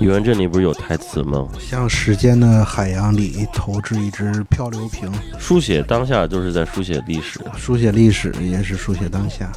[0.00, 1.48] 语文这里不是有台词吗？
[1.60, 7.40] 向时间的海洋里投掷一只漂流瓶，书写当下就是在书写历史。
[7.56, 9.52] 书写历史也是书写当下。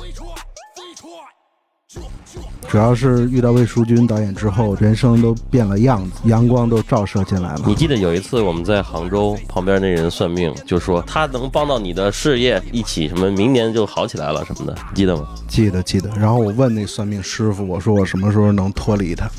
[2.69, 7.61] 主要是遇到魏淑君导演之后，人生都变了样子，阳光都照射进来了。
[7.65, 15.27] 你记得有一次我们在杭州，旁边那人算命，就说他能帮到你的事业，一起什么明年就好起来了什么的，记得吗？
[15.47, 16.09] 记得记得。
[16.17, 19.29] 然后我问那算命师傅，我说我什么时候能脱离他？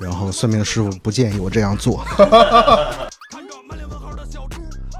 [0.00, 2.04] 然后算命师傅不建议我这样做。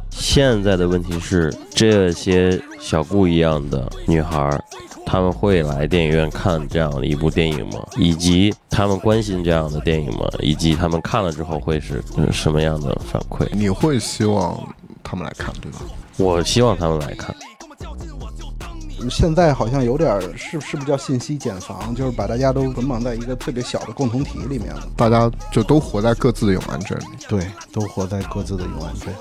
[0.08, 4.56] 现在的问题是，这些小顾一样的女孩。
[5.04, 7.86] 他们会来电影院看这样的一部电影吗？
[7.96, 10.26] 以及他们关心这样的电影吗？
[10.40, 12.02] 以及他们看了之后会是
[12.32, 13.46] 什么样的反馈？
[13.52, 14.58] 你会希望
[15.02, 15.80] 他们来看，对吧？
[16.16, 17.34] 我希望他们来看。
[19.10, 21.92] 现在好像有点是是不是叫信息茧房？
[21.94, 24.88] 就是把大家都捆绑在一个特别小的共同体里面了。
[24.96, 27.04] 大家就都活在各自的永安镇里。
[27.28, 29.12] 对，都活在各自的永安镇。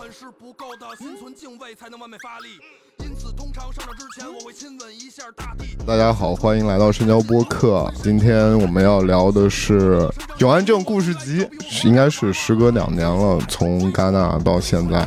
[5.86, 7.92] 大家好，欢迎来到深交播客。
[8.02, 9.98] 今天我们要聊的是
[10.38, 11.46] 《永安镇故事集》，
[11.88, 15.00] 应该是时隔两年了，从戛纳到现在，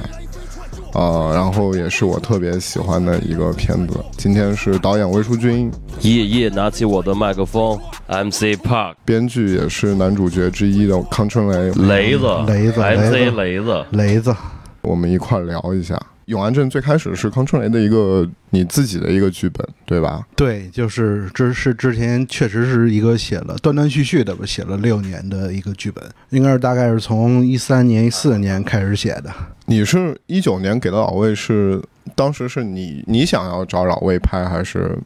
[0.93, 4.05] 啊，然后也是我特别喜欢的一个片子。
[4.17, 5.71] 今天是导演魏淑君，
[6.01, 14.35] 夜夜拿起我的麦克风，MC Park，编剧也是男主角之一的康春雷，雷子，雷子，MC 雷子，雷子，
[14.83, 16.01] 我们一块聊一下。
[16.27, 20.27] 永安镇最开始是康春雷的一个你自己的一个剧本，对吧？
[20.35, 29.31] 对，就是这是之前确实是一个写了断断续续的吧，写了六年的一个剧本，应该是大概是从一三年、一四年开始写的。
[29.67, 31.83] 你是一九年给的老魏，是
[32.15, 34.99] 当时是你你想要找老魏拍，还是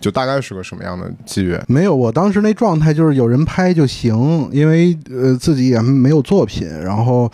[0.00, 1.64] 就大概是个什么样的机缘？
[1.68, 7.30] 没有，我当时那状态就是有人拍就行，因为呃自己也没有作品，然后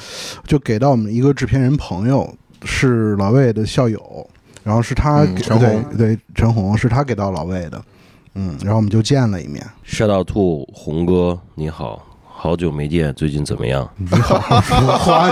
[0.46, 2.34] 就给到我们一个制片人朋友。
[2.64, 4.28] 是老魏的校友，
[4.62, 7.82] 然后是他陈红对陈红是他给到老魏的，
[8.34, 9.64] 嗯，然后我们就见了一面。
[9.82, 13.88] 帅到兔红哥你好，好久没见，最近怎么样？
[13.96, 15.30] 你好， 说话。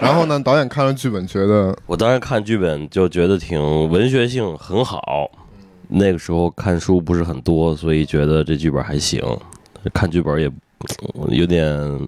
[0.00, 5.30] 然后呢，导演看了剧本，觉得我当时看剧本就觉得挺文学性很好。
[5.88, 9.22] 那个时候看书不是很多，所以觉得这剧本还行。
[9.94, 10.50] 看剧本也
[11.30, 12.00] 有点。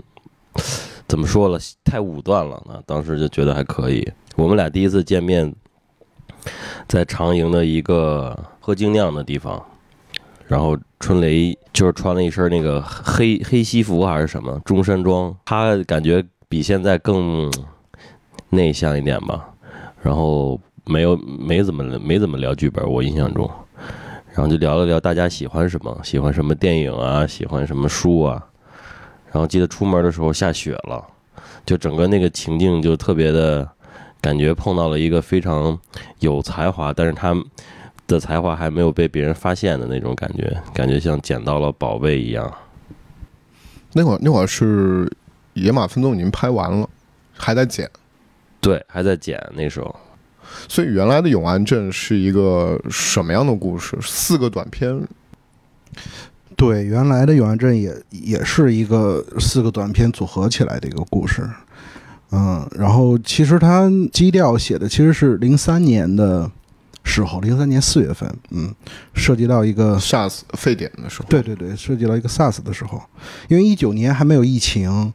[1.08, 1.58] 怎么说了？
[1.82, 2.78] 太武断了啊！
[2.84, 4.06] 当时就觉得还可以。
[4.36, 5.52] 我们俩第一次见面，
[6.86, 9.60] 在长营的一个喝精酿的地方，
[10.46, 17.50] 然后春雷就是穿了一身那个黑黑西服还是什么中山装，他感觉比现在更
[18.50, 19.48] 内向一点吧。
[20.02, 23.50] 然后没有没怎么没怎么聊剧本，我印象中，
[24.34, 28.44] 然后就聊了聊大家喜欢什么，喜欢什么电影啊，喜欢什么书啊。
[29.30, 31.04] 然后记得出门的时候下雪了，
[31.66, 33.68] 就整个那个情境就特别的，
[34.20, 35.78] 感觉碰到了一个非常
[36.20, 37.36] 有才华，但是他
[38.06, 42.52] 的才华还没有被别人发现的那种感觉，感觉像捡到了宝贝一样。
[43.92, 45.04] 那会儿那会儿是
[45.54, 46.88] 《野马分鬃》已经拍完了，
[47.34, 47.90] 还在剪。
[48.60, 49.94] 对，还在剪那时候。
[50.68, 53.96] 所以原来的永安镇是一个什么样的故事？
[54.00, 55.06] 四个短片。
[56.58, 61.48] 对，原来的永安镇也也是一个四个短片组合起来的一个故事，
[62.32, 66.50] 嗯，然后其实它基调写的其实是零三年的
[67.04, 68.74] 时候，零三年四月份，嗯，
[69.14, 73.00] 涉及到一个 SARS 沸点的时候，对对对，涉及到一个 SARS 的时候，
[73.46, 75.12] 因为一九年还没有疫情，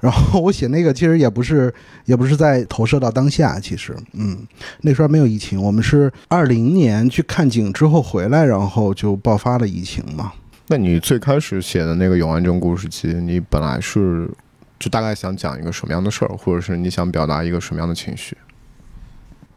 [0.00, 1.72] 然后 我写那个其实也不是
[2.04, 4.38] 也不是在投射到当下，其实，嗯，
[4.80, 10.32] 那时候没有疫情，我们是二零年去看景之后回来，然后就爆发了疫情嘛。
[10.72, 14.30] 那你最开始写的那个《永安镇故事集》，你本来是
[14.78, 18.36] 就大概想讲一个什么样的事儿，或者是你想表达一个什么样的情绪？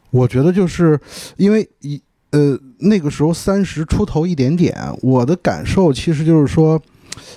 [0.09, 0.99] 我觉得就是
[1.37, 2.01] 因为一
[2.31, 6.81] 呃那个时候三十出头一点点，我的感受其实就是说，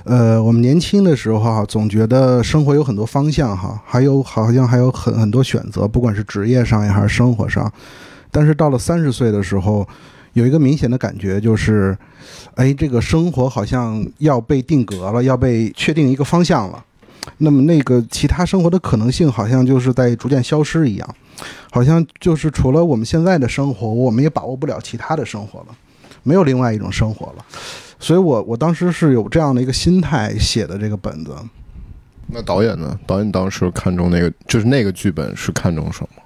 [0.05, 7.71] 呃，我们年轻的时候哈，总觉得生活有很多方向哈，还有好像还有很很多选择，不管是职业上也还是生活上，
[8.31, 9.87] 但是到了三十岁的时候。
[10.37, 11.97] 有一个明显的感觉，就是，
[12.57, 16.85] 哎，这个生活好像要被定格了，要被确定一个方向了。
[17.39, 21.15] 那么，那个其他生活的可能性，好像就是在逐渐消失一样，
[21.73, 25.67] 好像就是除了我们现在的生活，我们也把握不了其他的生活了，
[26.23, 27.45] 没有另外一种生活了。
[27.99, 31.35] 所以，我我当时是有这样的一个心态写的这个本子。
[32.27, 33.01] 那导演呢？
[33.07, 36.23] 导演当时看中那个，就是那个剧本是看中什么？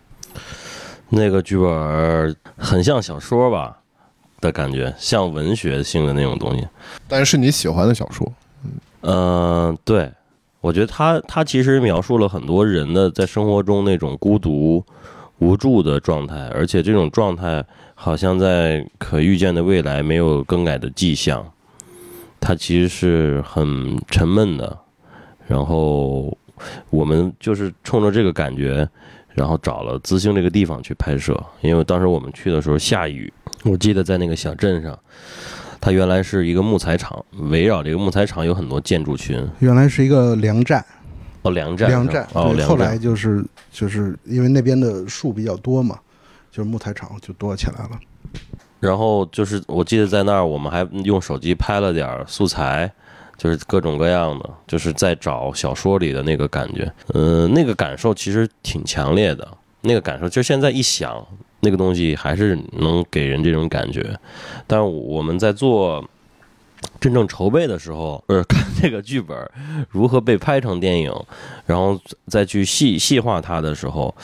[1.11, 3.77] 那个剧本很像小说吧。
[4.41, 6.67] 的感觉，像文学性的那种东西。
[7.07, 8.33] 但是你喜欢的小说，
[9.03, 10.11] 嗯，对，
[10.61, 14.85] 我觉得他他其实描述了很多人的在生活中那种孤独、
[15.39, 17.65] 无助的状态，而且这种状态
[17.95, 21.45] 好像在可预见的未来没有更改的迹象。
[22.43, 24.79] 它其实是很沉闷的，
[25.47, 26.35] 然后
[26.89, 28.89] 我们就是冲着这个感觉，
[29.35, 33.31] 然后找了资兴这个地方去拍摄，因为当时我们去的时候下雨，
[33.65, 34.99] 我记得在那个小镇上。
[35.83, 39.43] 它原来是一个木材厂，围绕这个木材厂有很多建筑群。
[39.61, 40.85] 原来是一个粮站，
[41.41, 42.29] 哦，粮站，粮站。
[42.35, 43.43] 哦，后来就是
[43.73, 45.99] 就是因为那边的树比较多嘛，
[46.53, 47.99] 就是木材厂就多起来了。
[48.79, 52.93] 然后就是我记得在那儿，我们还用手机拍了点素材，
[53.39, 56.93] 就是各种各样的，就是在找小说里的那个感觉。
[57.15, 59.49] 嗯，那个感受其实挺强烈的，
[59.81, 61.27] 那个感受就现在一想。
[61.61, 64.19] 那个东西还是能给人这种感觉，
[64.67, 66.03] 但我们在做
[66.99, 69.37] 真正筹备的时候，不是 看这个剧本
[69.91, 71.13] 如何被拍成电影，
[71.67, 74.15] 然后再去细细化它的时候，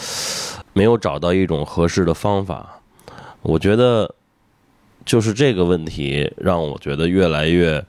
[0.72, 2.80] 没有找到一种合适的方法。
[3.42, 4.12] 我觉得
[5.04, 7.84] 就是这个问题让我觉得越来越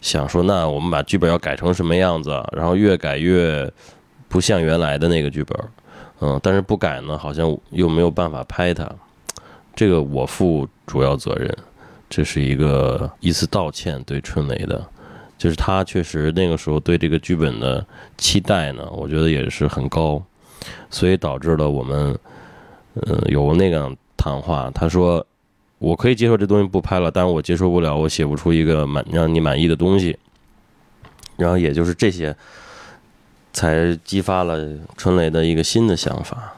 [0.00, 2.30] 想说，那我们把剧本要改成什么样子？
[2.52, 3.72] 然后越改越
[4.28, 5.56] 不像原来的那个剧本。
[6.20, 8.90] 嗯，但是不改呢，好像又没有办法拍它，
[9.74, 11.56] 这个我负主要责任，
[12.10, 14.84] 这是一个一次道歉对春雷的，
[15.38, 17.86] 就是他确实那个时候对这个剧本的
[18.16, 20.20] 期待呢，我觉得也是很高，
[20.90, 22.18] 所以导致了我们，
[22.94, 25.24] 嗯，有那个谈话，他说
[25.78, 30.18] 我可以接受这东西不拍了，但是我接受不了我写不出一个满让你满意的东西，
[31.36, 32.34] 然后也就是这些。
[33.52, 36.54] 才激发了春雷的一个新的想法。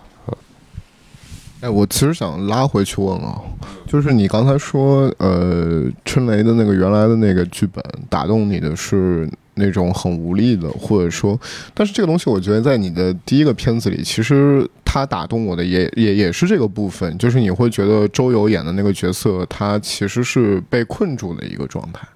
[1.61, 3.39] 哎，我其实想拉回去问啊，
[3.87, 11.39] 就是你刚才说，呃，春雷的那个原来的那个剧本打动你的是那种很无力的，或者说，
[11.75, 22.09] 但是这个东西，我觉得在你的第一个片子里，其实他打动我的也也也是这个部分，就是你会觉得周游演的那个角色，他其实是被困住的一个状态，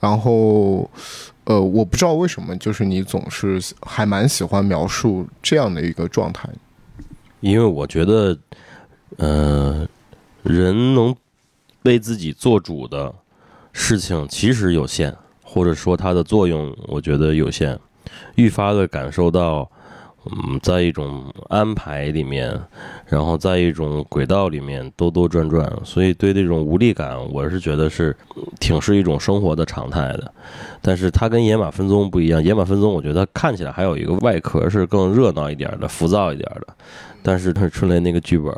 [0.00, 0.90] 然后。
[1.50, 6.48] 呃，我不知道为什么，就是你总是还蛮喜欢描述这样的一个状态，
[7.40, 8.38] 因为我觉得，
[9.16, 9.84] 呃，
[10.44, 11.12] 人能
[11.82, 13.12] 为自己做主的
[13.72, 15.12] 事情其实有限，
[15.42, 17.76] 或者说它的作用，我觉得有限，
[18.36, 19.68] 愈发的感受到。
[20.26, 22.54] 嗯，在一种安排里面，
[23.06, 28.14] 然后在一种轨道里面兜兜转转，所以对这种无力感，我是觉得是
[28.58, 30.30] 挺是一种生活的常态的。
[30.82, 36.66] 但是它跟《野马分鬃》不一样，《野马分鬃》我觉得看起来还有一个外壳是更热闹一点的、浮躁一点的，
[37.22, 38.54] 但是它春雷那个剧本，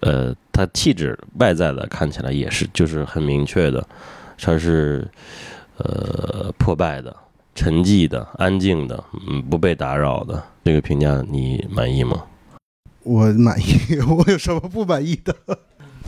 [0.00, 3.82] 呃，它气质外在的看起来也是就是很明确的，
[4.38, 5.08] 它是
[5.78, 7.16] 呃破败的。
[7.54, 12.24] 沉寂的、安静的，嗯，不被打扰的，这个评价你满意吗？
[13.02, 15.34] 我满意， 我有什么不满意的？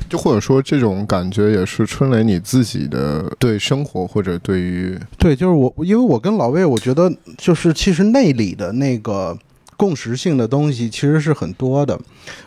[0.06, 9.34] 就或者说，这种感觉也是春雷你自己的对生活或者对于对，就是我，因为我跟老魏，我觉得就是其实内里的那个
[9.78, 11.98] 共识性的东西其实是很多的。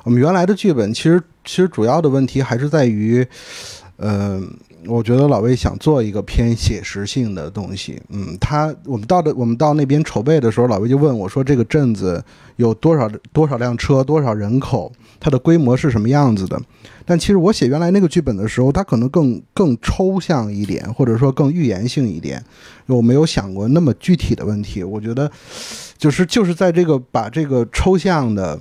[0.04, 3.28] 我们原来的剧本其实其实主要的问题还是在于，
[3.97, 4.47] 嗯。
[4.87, 12.23] 我觉得老魏想做一个偏写实性的东西，嗯，他我们到的我们到那边筹备的时候，老魏就问我说：“这个镇子
[12.57, 16.59] 有多少多少辆车，多少人口，它的规模是什么样子的？”
[17.06, 22.44] 但其实我写原来那个剧本的时候，它可能更更抽象一点，或者说更预言性一点，
[22.87, 24.83] 我没有想过那么具体的问题。
[24.83, 25.31] 我觉得
[25.97, 28.59] 就是就是在这个把这个抽象的，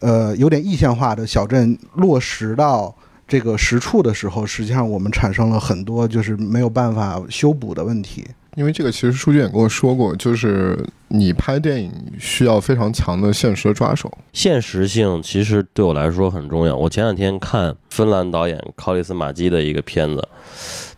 [0.00, 2.94] 呃，有点意象化的小镇落实到。
[3.28, 8.24] 这个实处的时候，实际上我们产生了很多就是没有办法修补的问题。
[8.54, 10.78] 因为这个，其实书记也跟我说过，就是
[11.08, 14.10] 你拍电影需要非常强的现实的抓手。
[14.32, 16.74] 现实性其实对我来说很重要。
[16.74, 20.26] 我前两天看芬兰导演考里斯马基的一个片子，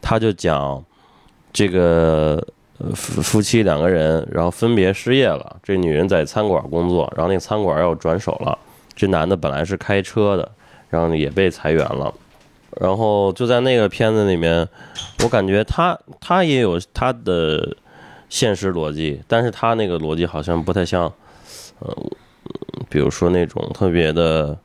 [0.01, 0.85] 他就讲
[1.53, 2.41] 这个
[2.95, 5.57] 夫夫妻两个人，然后分别失业了。
[5.61, 8.57] 这女人在餐馆工作，然后那个餐馆要转手了。
[8.95, 10.49] 这男的本来是开车的。
[10.91, 12.13] 然后也被裁员了，
[12.81, 14.67] 然后就在那个片子里面，
[15.23, 17.77] 我感觉他他也有他的
[18.29, 21.13] 现实逻辑，但是他那个逻辑好像不太像，
[21.81, 21.97] 呃，
[22.89, 24.57] 比如说那种特别的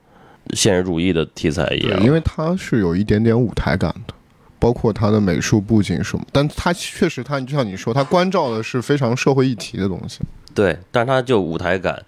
[0.54, 4.14] 现实主义的题材一样，因为他是有一点点舞台感的，
[4.60, 10.20] 包括他的美术布景什么，但他确实他就像你说，他关照的是非常社会议题的东西，
[10.56, 12.02] 对，但他就舞台感，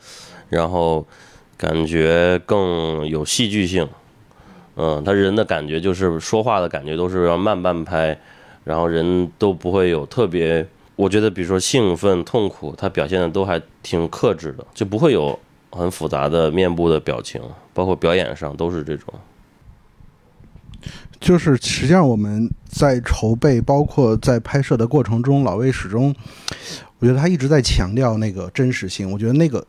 [0.50, 1.06] 然后
[1.58, 3.88] 感觉更有戏剧性。
[4.76, 8.18] 嗯，他人的感觉就是说话的感觉都是要慢半拍，
[8.64, 15.40] 然后人都不会有特别，我觉得比如说兴奋、痛苦，他表现的都还挺克制的，就不会有
[15.72, 17.42] 很复杂的面部的表情，
[17.74, 19.14] 包括表演上都是这种。
[21.22, 26.14] 就是实际上我们在筹备，包括在拍摄的过程中，老魏始终，
[27.00, 29.10] 我觉得他一直在强调那个真实性。
[29.10, 29.66] 我觉得那个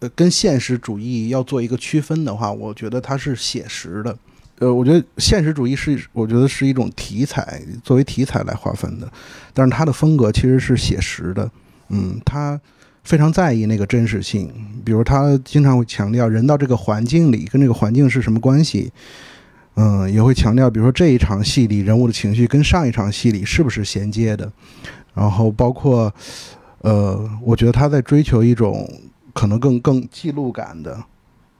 [0.00, 4.16] 呃跟现实主义要做一个区分的话，我觉得它是写实的。
[4.60, 9.10] 呃，我觉得现实主义是我觉得是一种题材，作为题材来划分的，
[9.52, 11.50] 但是他的风格其实是写实的。
[11.88, 12.60] 嗯，他
[13.02, 14.52] 非常在意那个真实性，
[14.84, 18.92] 比如他经常会强调人到这个环境里跟这个环境是什么关系。
[19.76, 24.52] 嗯，也会强调，比如说这一场戏里人物的情绪跟上一场戏里是不是衔接的，
[25.14, 26.12] 然后包括，
[26.80, 28.86] 呃，我觉得他在追求一种
[29.32, 31.02] 可能更更记录感的，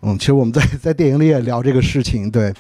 [0.02, 2.52] 嗯，其实我们在 在电影里也聊这个事情，对，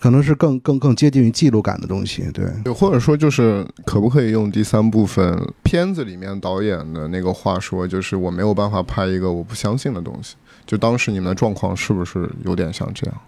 [0.00, 10.36] 可能是更更更接近于记录感的东西，对，或者说就是可不可以用第三部分片子里面导演的那个话说，就是我没有办法拍一个我不相信的东西，
[10.66, 13.20] 就当时你们的状况是不是有点像这样？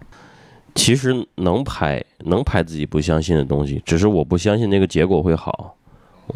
[0.75, 5.77] 其实能拍，能拍自己不相信的东西，只是我不相信那个结果会好。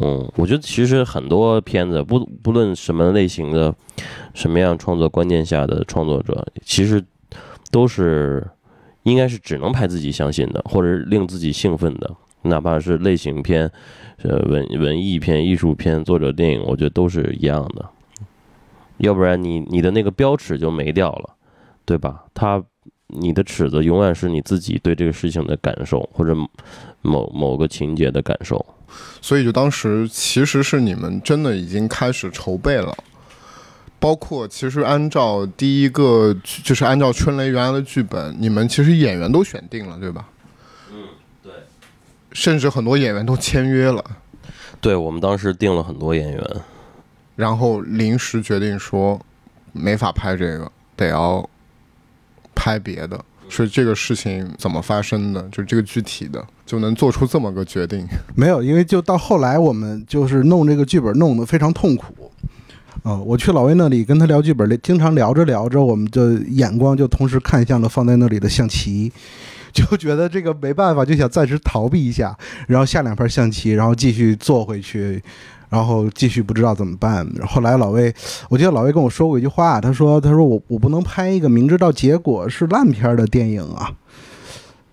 [0.01, 3.73] 嗯，我觉得其实很多片子，不不论什么类型的、
[4.33, 7.01] 什么样创作观念下的创作者，其实
[7.75, 8.41] 都是
[9.03, 12.09] 应该是只能拍自己相信的，或者令自己兴奋的，
[12.43, 13.69] 哪怕是类型片、
[14.23, 17.85] 呃文文艺片、艺术片、作者电影，我觉得都是一样的。
[18.99, 21.35] 要不然你你的那个标尺就没掉了，
[21.83, 22.23] 对吧？
[22.33, 22.63] 他。
[23.07, 26.35] 你的尺子永远是你自己对这个事情的感受，或者
[27.03, 28.65] 某某个情节的感受。
[29.21, 32.97] 所以，就当时其实是你们真的已经开始筹备了，
[33.99, 40.27] 包括其实按照第一个就是按照春雷原来的剧本，你们其实演员都选定了，对吧？
[40.91, 40.97] 嗯，
[41.43, 41.51] 对。
[42.31, 44.03] 甚至很多演员都签约了。
[44.79, 46.43] 对，我们当时定了很多演员，
[47.35, 49.19] 然后临时决定说
[49.71, 51.47] 没法拍这个，得要。
[52.57, 55.41] 拍别的，是这个事情怎么发生的？
[55.51, 58.07] 就这个具体的，就能做出这么个决定？
[58.33, 62.24] 没有，因为就到后来，我们就是弄这个剧本弄得非常痛苦。
[63.03, 69.11] 啊，我去老魏那里跟他聊剧本，经常聊着聊着，我们的眼光就同时看向了放在那里的象棋，
[69.71, 72.35] 就觉得这个没办法，就想暂时逃避一下，
[72.67, 75.21] 然后下两盘象棋，然后继续坐回去。
[75.67, 77.27] 然后继续不知道怎么办。
[77.45, 78.13] 后来老魏，
[78.49, 83.91] 我记得老魏跟我说过一句话，他说：“他说我我不能拍一个明知道结果是烂片的电影啊。”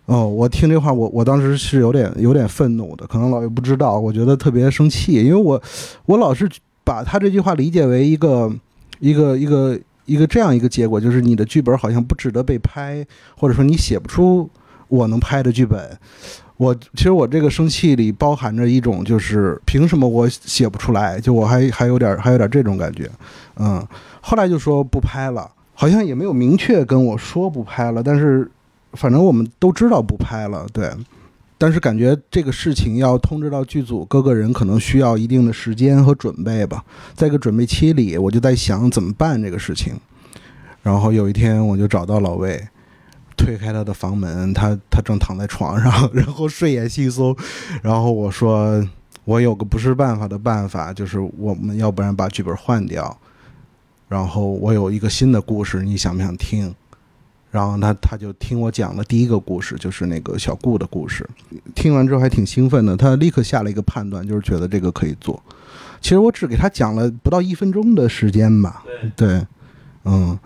[0.07, 3.07] 哦，我听这话，我我当时是有点有点愤怒的。
[3.07, 5.63] 可能老魏不知道，我觉得特别生气，因为我
[6.07, 6.49] 我老是
[6.85, 8.53] 把他这句话理解为一个
[9.01, 13.05] 一个一个一个这样一个结果，就是你的剧本好像不值得被拍，
[13.37, 14.49] 或者说你写不出
[14.89, 15.99] 我能拍的剧本。
[16.59, 21.19] 我其实我这个生气里包含着一种，就是凭什么我写不出来？
[21.19, 23.11] 就我还还有点还有点这种感觉，
[23.57, 23.85] 嗯。
[24.21, 28.49] 后来就说不拍了，好像也没有明确跟我说不拍了，但是
[28.93, 30.89] 反正我们都知道不拍了，对。
[31.63, 36.85] 但是感觉这个事情要通知到剧组各个人，可能需要一定的时间和准备吧。
[37.15, 39.95] 在一个准备期里，我就在想怎么办这个事情。
[40.83, 42.61] 然后有一天我就找到老魏。
[43.37, 47.39] 推开他的房门，他 他正躺在床上，然后睡眼惺忪。
[47.81, 48.85] 然后我说
[49.25, 53.17] ：“我有个不是办法的办法，就是我们要不然把剧本换掉。
[54.09, 56.75] 然后我有一个新的故事，你想不想听？”
[57.53, 61.25] 然后他他就听我讲了第一个故事，就是那个小顾的故事。
[61.77, 65.41] 听完之后还挺兴奋的，他立刻下了一个判断，就是觉得这个可以做。
[66.01, 68.83] 其实我只给他讲了不到一分钟的时间吧。
[69.15, 69.47] 对，
[70.05, 70.37] 嗯，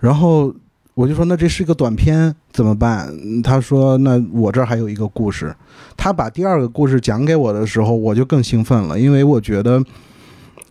[0.00, 0.52] 然后。
[0.96, 3.14] 我就说那这是一个短片怎么办？
[3.42, 5.54] 他说那我这儿还有一个故事。
[5.94, 9.78] 他把第二个故事讲给我的时候，我就更兴奋了，因为我觉得，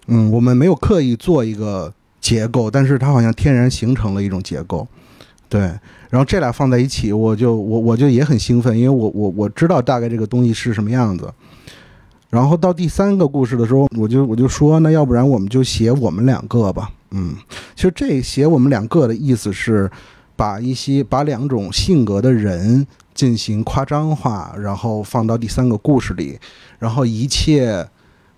[0.08, 4.88] 嗯，我们没有刻意做一个结构，但是它好像天然形成了一种结构。
[5.58, 5.62] 对，
[6.10, 11.32] 然后这俩放在一起，我就我我就也很兴奋，因为我我我知道大概这个东西是什么样子。
[12.30, 16.90] 然后到第三个故事的时候，我就我就说那要不然我们就写我们两个吧。
[17.12, 17.36] 嗯，
[17.76, 19.90] 其实这写我们两个的意思是。
[20.38, 26.38] 把一些把两种性格的人进行夸张化，然后放到第三个故事里，
[26.78, 27.88] 然后一切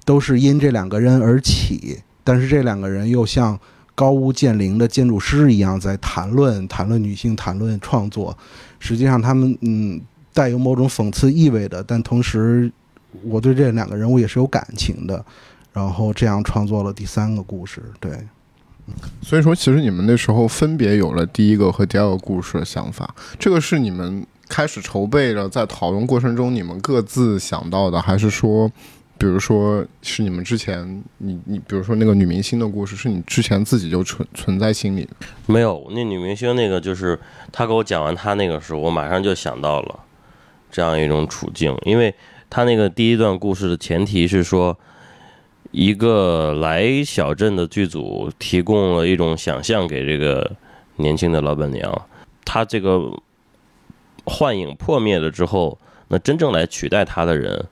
[0.05, 3.59] 都是因这两个人而起，但是这两个人又像
[3.97, 8.37] 高屋建瓴的建筑师一样在谈论谈论女性，谈论创作。
[8.77, 9.99] 实际上，他们嗯
[10.31, 12.71] 带有某种讽刺意味的，但同时
[13.23, 15.25] 我对这两个人物也是有感情的，
[15.73, 17.81] 然后这样创作了第三个故事。
[17.99, 18.11] 对。
[19.19, 28.71] 所以说，其实你们那时候分别有了第一个和第二个故事的想法，这个是你们开始筹备了，在讨论过程中你们各自想到的，还是说，
[29.17, 35.07] 比如说是你们之前你你比如说那个女明星的故事，是你之前自己就存存在心里？
[35.45, 37.19] 没有，那女明星那个就是
[37.51, 39.99] 她给我讲完她那个时候，我马上就想到了
[40.71, 42.13] 这样一种处境，因为
[42.49, 44.77] 她那个第一段故事的前提是说。
[45.71, 50.49] 一个来小镇的剧组提供了一种想象给这个
[50.95, 52.07] 年轻的老板娘，
[52.45, 53.11] 她这个
[54.23, 57.67] 幻影破灭了之后，那真正来取代她的人，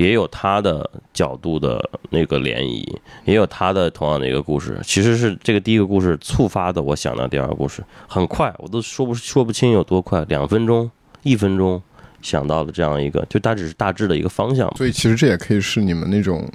[0.00, 1.78] 也有他的角度的
[2.08, 4.78] 那个涟漪，也有他的同样的一个故事。
[4.82, 10.90] 其实是这个第一个故事触发的，我想到第二个故事很快，我都说不说不清有多快，两分钟、
[11.22, 11.82] 一分钟
[12.22, 14.74] 想到了这样一个，就它只是大致的一个方向。
[14.76, 16.50] 所以其实这也可以是你们那种。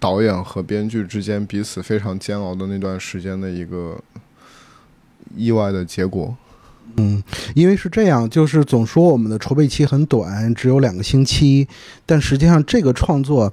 [0.00, 3.98] 导演和编剧之间彼此非常煎熬的那段时间的一个
[5.34, 6.36] 意外的结果。
[6.96, 7.22] 嗯，
[7.54, 11.66] 因为是这样，就是总说我们的筹备期很短，只有两个星期，
[12.06, 13.52] 但实际上这个创作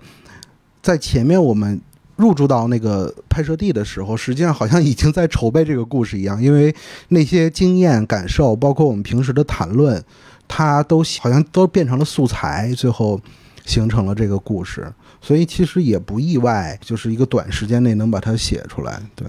[0.81, 1.79] 在前面我们
[2.17, 6.73] 入驻到那个拍摄地的时候，实际上好像已经在筹备这个故事一样，因为
[7.07, 10.03] 那些经验感受，包括我们平时的谈论，
[10.47, 13.19] 它都好像都变成了素材，最后
[13.65, 14.91] 形成了这个故事。
[15.19, 19.01] 所以其实也不意外，就是一个短时间内能把它写出来。
[19.15, 19.27] 对，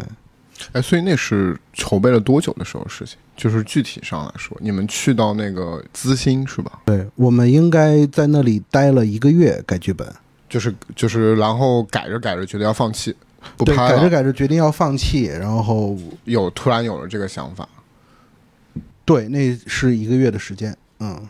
[0.73, 3.17] 哎，所以那是筹备了多久的时候事情？
[3.37, 6.81] 就是具体上来说，你们去到那个资兴是吧？
[6.85, 10.07] 对，我们应该在那里待了一个月改剧本，
[10.49, 13.15] 就是就是，然后改着改着觉得要放弃，
[13.57, 13.97] 不拍了。
[13.97, 17.69] 改着改着决定要放弃，然后有突然有了这个想法。
[19.05, 21.29] 对，那是一个月的时间，嗯。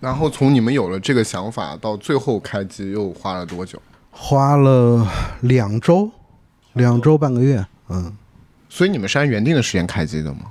[0.00, 3.80] 然后从你们有了这个想法到最后开机又花了多久？
[4.10, 5.06] 花了
[5.40, 6.10] 两周，
[6.74, 7.64] 两周半个月。
[7.88, 8.14] 嗯，
[8.74, 10.50] 所以你们是按原定的时间开机的吗？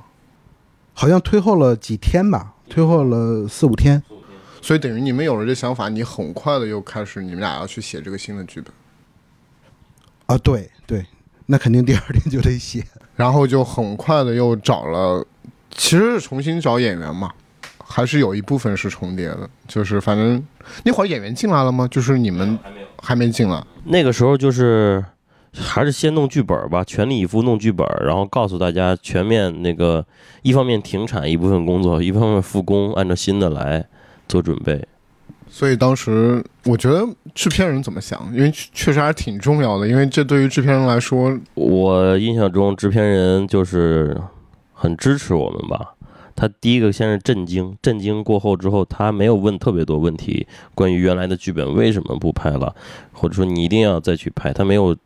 [0.93, 4.01] 好像推后了几天吧，推后了四五天。
[4.61, 8.71] 所以等于你们有了这想法，你很快的又开始你们俩要去写这个新的剧本。
[10.27, 11.05] 啊，对对，
[11.47, 12.81] 那肯定第二天就得写。
[13.17, 15.27] 然后就很快的又找了，
[15.71, 17.29] 其实是重新找演员嘛。
[17.85, 20.41] 还是有一部分是重叠的，就是反正
[20.85, 21.85] 那会儿演员进来了吗？
[21.89, 23.61] 就是你们还没有还没进来。
[23.83, 25.03] 那个时候就是
[25.53, 30.05] 还是先弄剧本吧，全力以赴弄剧本，然后告诉大家全面那个
[30.41, 33.85] 一方面停产一部分工作，一方面复工，按照新的来
[34.27, 34.83] 做准备。
[35.47, 38.27] 所以当时我觉得制片人怎么想？
[38.33, 44.19] 因为确实还是挺重要的，因为这对于制片人来说，我印象中制片人就是
[44.73, 45.93] 很支持我们吧。
[46.35, 52.75] 他第一个先是震惊，震惊过后之后，他没有问特别多问题，关于原来的剧本为什么不拍了，
[53.11, 54.97] 或者说你一定要再去拍，他没有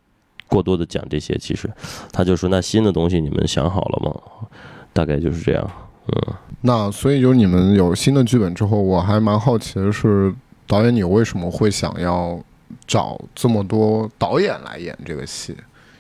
[0.47, 1.37] 过多的讲这些。
[1.37, 1.69] 其实，
[2.11, 4.49] 他就说那新的东西你们想好了吗？
[4.93, 5.71] 大概就是这样。
[6.07, 10.33] 嗯，那所以就是你们有新的剧本之后，我还蛮好奇的是，
[10.65, 12.39] 导演你为什么会想要
[12.87, 15.55] 找这么多导演来演这个戏？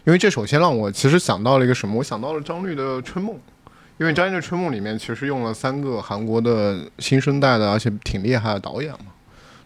[0.05, 1.97] 因为这首先让我其实想到了一个什么？
[1.97, 3.35] 我想到了张律的《春梦》。
[3.99, 9.07] 因为《张译的春梦》里面其实用了三个韩国的新生代的，而且挺厉害的导演嘛。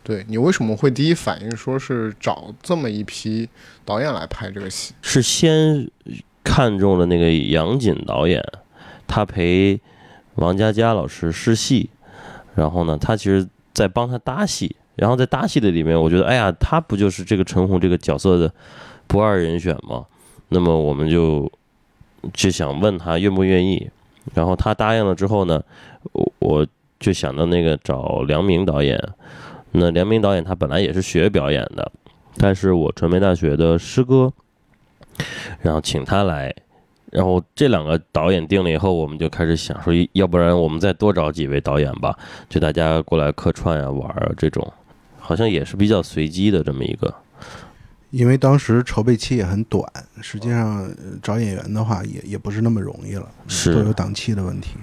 [0.03, 3.47] 对你为什么会第一反应说是找这么一批
[3.85, 4.93] 导演来拍这个戏？
[5.01, 5.87] 是先
[6.43, 8.43] 看中了那个杨锦导演，
[9.07, 9.79] 他陪
[10.35, 11.89] 王佳佳老师试戏，
[12.55, 18.51] 然后呢，他其实在帮他搭戏，然后在搭戏的里面，我觉得，哎呀，他不就是这个陈红这个角色的
[19.05, 20.05] 不二人选吗？
[20.49, 21.51] 那么我们就
[22.33, 23.89] 就想问他愿不愿意。
[24.33, 25.63] 然后他答应了之后呢，
[26.11, 26.67] 我我
[26.99, 28.99] 就想到那个找梁明导演。
[29.71, 31.91] 那梁明导演他本来也是学表演的，
[32.37, 34.31] 但是我传媒大学的师哥，
[35.61, 36.53] 然后请他来。
[37.11, 44.65] 然后这两个导演定了以后，我们就开始想说，要不然我们再多找几位导演吧，就大家过来客串呀、玩啊这种，
[45.19, 47.13] 好像也是比较随机的这么一个。
[48.11, 49.85] 因为当时筹备期也很短，
[50.21, 50.89] 实际上
[51.21, 54.75] 找演员的话也也不是那么容易了，是都有档期的问题。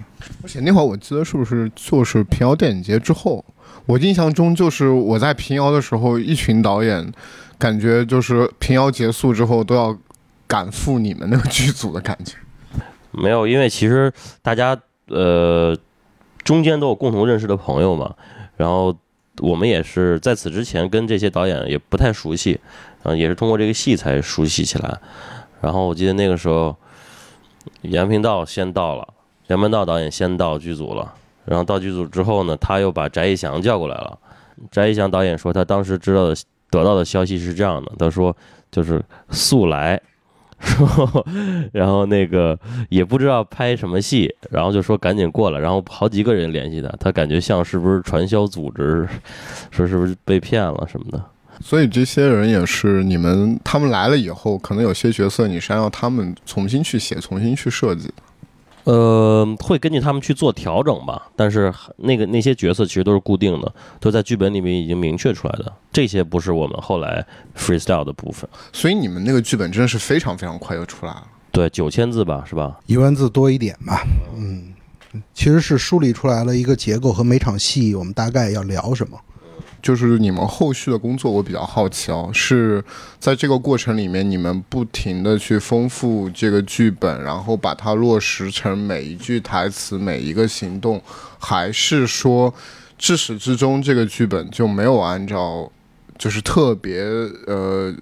[0.43, 3.43] 而且那会儿我记得是不是就是平遥电影节之后，
[3.89, 7.11] 我印象中就是我在平遥的时候，一群导演，
[7.59, 9.97] 感觉就是平遥结束之后都要
[10.47, 12.37] 赶赴你们那个剧组的感觉。
[13.13, 15.75] 没有，因为其实大家呃
[16.45, 18.15] 中间都有共同认识的朋友嘛，
[18.59, 18.95] 然后
[19.39, 22.61] 我们也是在此之前跟这些导演也不太熟悉。
[23.05, 24.99] 啊，也是通过这个戏才熟悉起来。
[25.63, 26.77] 然后我记得那个时候，
[27.83, 29.09] 杨平道先到了，
[29.47, 31.15] 杨平道导演先到剧组了。
[31.49, 34.19] 然后到剧组之后呢，他又把翟一翔叫过来了。
[34.71, 36.37] 翟一翔导演说，他当时知道的、
[36.69, 38.37] 得到的消息是这样的：他说，
[38.71, 40.01] 就是速来，
[40.61, 41.27] 说，
[41.73, 42.59] 然后那个
[42.91, 49.09] 也不知道拍什么戏，然后就说赶紧过来，然后好几个人联系他，他感觉像是不是传销组织，
[49.71, 51.25] 说是不是被骗了什么的。
[51.61, 58.11] 所以这些人也是你们，他们来了以后，可能有些角色你是要他们重新去写、重新去设计。
[58.89, 63.71] 呃，会根据他们去做调整吧，但是那个那些角色其实都是固定的，
[64.01, 65.71] 都在剧本里面已经明确出来的。
[65.93, 67.23] 这些不是我们后来
[67.55, 68.49] freestyle 的部分。
[68.73, 71.23] 所以你们那个剧本真的是非常非常快就出来了。
[71.53, 72.79] 对，九千字吧，是吧？
[72.87, 74.03] 一万字多一点吧。
[74.35, 74.73] 嗯，
[75.35, 79.21] 其实是梳理出来了一个结构和每场戏我们大概要聊什么。
[79.81, 82.83] 就是你们后续的工作，我比较好奇哦，是
[83.21, 91.01] 在这个过程里面，你们不停的去丰富这个剧本，然后把它落实成每一句台词、每一个行动，
[91.39, 92.53] 还是说
[92.99, 95.71] 至始至终这个剧本就没有按照
[96.19, 97.01] 就是特别
[97.47, 97.95] 呃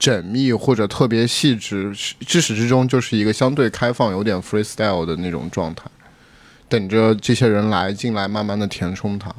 [0.00, 5.84] 缜密或者特别细致，至始至终就是一个相对开放、有点 freestyle 的那种状态，
[6.70, 9.30] 等着这些人来进来，慢慢的填充它。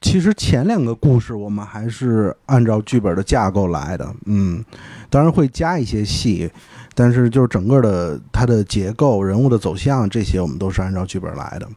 [0.00, 4.64] 其实前两个故事我们还是按照剧本的架构来的，嗯，
[5.10, 6.50] 当然会加一些戏，
[6.94, 11.68] 但是就是整个的它的结构、人物的走向这些，我们都是按照剧本来的。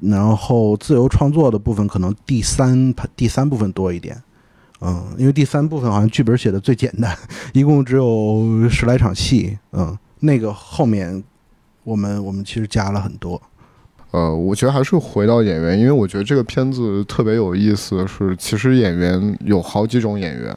[0.00, 4.20] 然后自由创作的部分可能第三第三部分多一点，
[4.80, 7.16] 嗯，因为第三部分好像剧本写的最简单，
[7.52, 11.22] 一共只有十来场戏，嗯，那个后面
[11.84, 13.40] 我们我们其实加了很多。
[14.16, 20.56] 呃，我觉得还是回到演员，因为我觉得这个片子特别有意思的是，其实演员有好几种演员，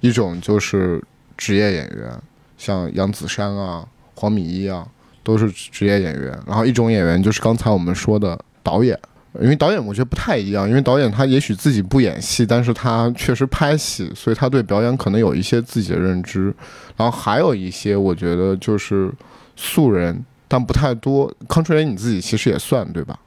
[0.00, 1.02] 一种就是
[1.34, 2.12] 职业演员，
[2.58, 3.82] 像杨子姗啊、
[4.16, 4.86] 黄米一啊，
[5.22, 6.38] 都是职业演员。
[6.46, 8.98] 然后一种演员就是刚才我们说的导演，
[9.40, 16.54] 因为导演我觉得不太一样，因为导演他也许自己不演戏，但是他确实拍戏，所以他对表演可能有一些自己的认知。
[16.98, 19.10] 然后还有一些我觉得就是
[19.56, 20.22] 素人。
[20.52, 23.18] 但不太多，康春雷你自己其实也算对吧？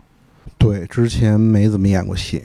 [0.59, 2.39] 对，之前没怎么演过戏，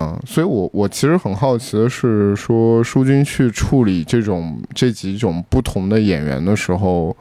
[0.00, 7.14] 嗯，所以我我其实很好奇的是，说舒军去处理这种这几种不同的演员的时候，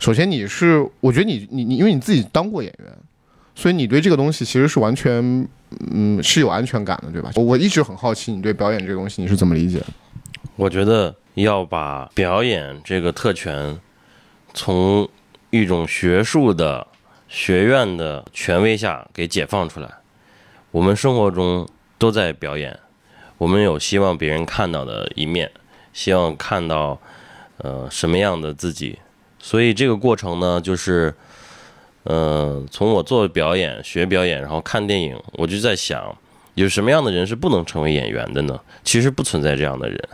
[0.00, 2.92] 首先你是，我觉得你你你，因为你自己当过演员，
[3.54, 5.48] 所以你对这个东西其实是完全
[5.92, 7.30] 嗯是有安全感的，对吧？
[7.36, 9.86] 我一直很好奇你对表演这个东西你是怎么理解的？
[10.56, 13.78] 我觉得要把表演这个特权
[14.52, 15.08] 从。
[15.52, 16.86] 一种学术的
[17.28, 19.98] 学院的权威下给解放出来，
[20.70, 22.80] 我们生活中都在表演，
[23.36, 25.50] 我们有希望别人看到的一面，
[25.92, 26.98] 希望看到
[27.58, 28.98] 呃什么样的自己，
[29.38, 31.14] 所以这个过程呢，就是
[32.04, 36.16] 呃从我做表演学表演，然后看电影，我就在想，
[36.54, 38.58] 有什么样的人是不能成为演员的呢？
[38.84, 40.08] 其实不存在这样的人，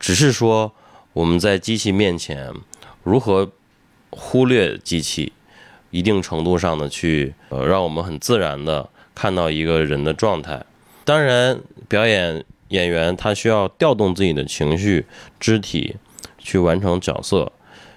[0.00, 0.72] 只是说
[1.12, 2.52] 我们在机器面前
[3.04, 3.48] 如何。
[4.12, 5.32] 忽略机器，
[5.90, 10.64] 一定程度上的去呃，让我们很自然的看到一个人的状态。
[11.04, 15.04] 当然，表演演员他需要调动自己的情绪、
[15.40, 15.96] 肢体
[16.38, 17.50] 去完成角色，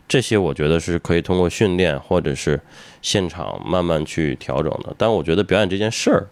[0.07, 2.59] 这些我觉得是可以通过训练或者是
[3.01, 4.95] 现场慢慢去调整的。
[4.97, 6.27] 但我觉得表演这件事儿，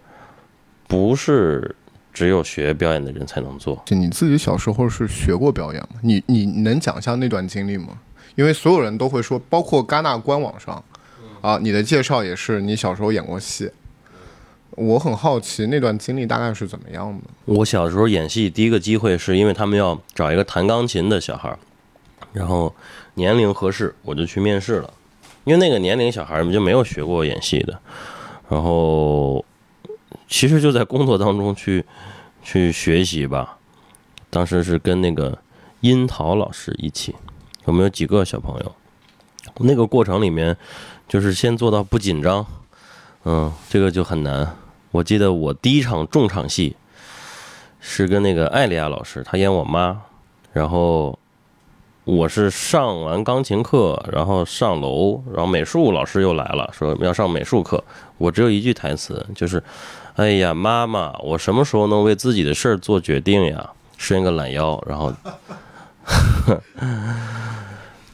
[0.88, 1.76] 不是
[2.12, 3.82] 只有学表演的人才能做。
[3.86, 6.00] 就你自己小时候是学过表演吗？
[6.02, 8.00] 你你能讲一下那段经历吗？
[8.36, 10.84] 因为所有人都会说，包括戛纳官网上，
[11.42, 13.70] 啊，你的介绍也是你小时候演过戏。
[14.72, 17.30] 我很好奇那段经历大概是怎么样的。
[17.46, 21.56] 我小时候演戏第一个机会是因为他们要找一个弹钢琴的小孩，
[22.32, 22.74] 然后
[23.14, 24.92] 年龄合适，我就去面试了。
[25.44, 27.80] 因为那个年龄小孩们就没有学过演戏的，
[28.50, 29.46] 然后
[30.28, 31.86] 其实就在工作当中去
[32.42, 33.60] 去学习吧。
[34.32, 35.38] 当时是跟那个
[35.82, 37.14] 樱桃老师一起。
[37.66, 38.72] 有没有几个小朋友？
[39.60, 40.56] 那个过程里面，
[41.08, 42.46] 就是先做到不紧张，
[43.26, 44.56] 嗯，这个就很难。
[44.90, 46.76] 我记得我第一场重场戏
[47.80, 50.02] 是跟那个艾丽亚老师，她演我妈，
[50.54, 51.20] 然后
[52.06, 57.84] 我是上完钢琴课，然后上楼，然后美术老师又来了，说要上美术课。
[58.18, 59.62] 我只有一句台词，就是
[60.16, 65.14] ：“哎呀，妈妈，我什么时候能为自己的事儿做决定呀？”伸个懒腰，然后。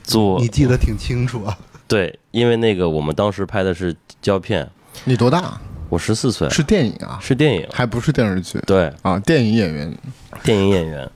[0.03, 1.57] 做你记得挺清楚啊。
[1.87, 4.69] 对，因为那个我们当时拍的是胶片。
[5.05, 5.59] 你多大？
[5.89, 6.49] 我十四岁。
[6.49, 7.17] 是电影啊？
[7.21, 8.59] 是电影，还不是电视剧。
[8.67, 9.97] 对啊，电影演员。
[10.43, 11.09] 电影演员。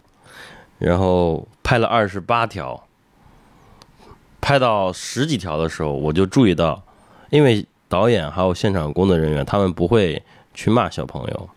[0.80, 2.82] 然后拍了二十八条，
[4.42, 6.82] 拍到十几条的时候，我就注意到，
[7.30, 10.22] 因为导演还有现场工作人员，他们不会
[10.54, 11.50] 去骂小朋友。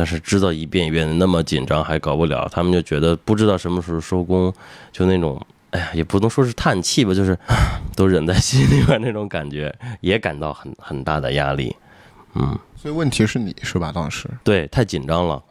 [0.00, 4.50] 但是知道一遍一遍的那么紧张还搞不了，他们就觉得不知道什么时候收工，
[4.90, 5.38] 就那种
[5.72, 7.38] 哎呀，也不能说是叹气吧，就是
[7.94, 11.76] 都忍在心里边那种感觉，也感到很很大的压力。
[12.32, 13.92] 嗯，所以问题是你是吧？
[13.92, 15.42] 当时对，太紧张了，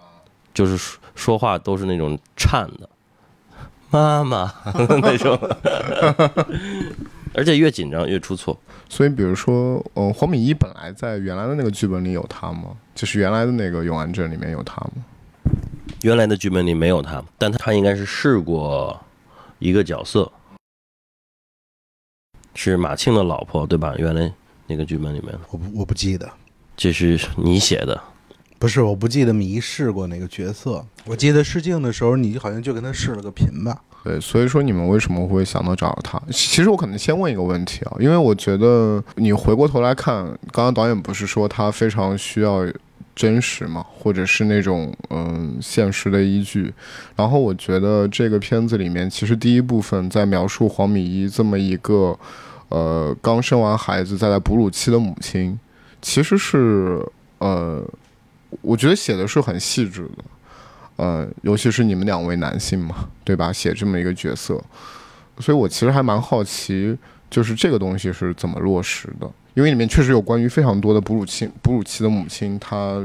[0.52, 2.90] 就是说说话都是那种颤的，
[3.92, 4.52] 妈妈
[5.04, 5.40] 那种，
[7.34, 8.60] 而且越紧张越出错。
[8.88, 12.76] 所以比如说，嗯，黄敏一本来在原来的那个剧本里有他吗？
[12.96, 15.04] 就是原来的那个永安镇里面有他吗？
[16.02, 19.00] 原来的剧本里没有他，但他应该是试过
[19.60, 20.32] 一个角色，
[22.56, 23.94] 是马庆的老婆，对吧？
[23.98, 24.32] 原来
[24.66, 26.32] 那个剧本里面，我不我不记得，
[26.78, 28.02] 这是你写的，
[28.58, 33.82] 不是我不记得迷试过哪个角色，我记得试镜的时候你好像就跟他试了个频吧。
[34.04, 36.22] 对，所以说你们为什么会想到找他？
[36.32, 42.66] 其实我可能先问一个问题啊，因为我觉得你回过头来看，刚刚导演不是说他非常需要
[43.14, 46.74] 真实嘛，或者是那种嗯现实的依据。
[47.18, 52.18] 然后我觉得这个片子里面，其实第一部分在描述黄米一这么一个
[52.70, 55.60] 呃刚生完孩子在在哺乳期的母亲，
[56.02, 57.06] 其实是
[57.40, 57.84] 呃，
[58.62, 60.24] 我觉得写的是很细致的。
[61.00, 63.54] 呃，尤其是你们两位男性嘛，对吧？
[63.54, 64.62] 写这么一个角色，
[65.40, 66.98] 所以我其实还蛮好奇，
[67.30, 69.32] 就是这个东西是怎么落实的？
[69.54, 73.02] 因为里面确实有关于非常多的哺乳期、哺乳期的母亲她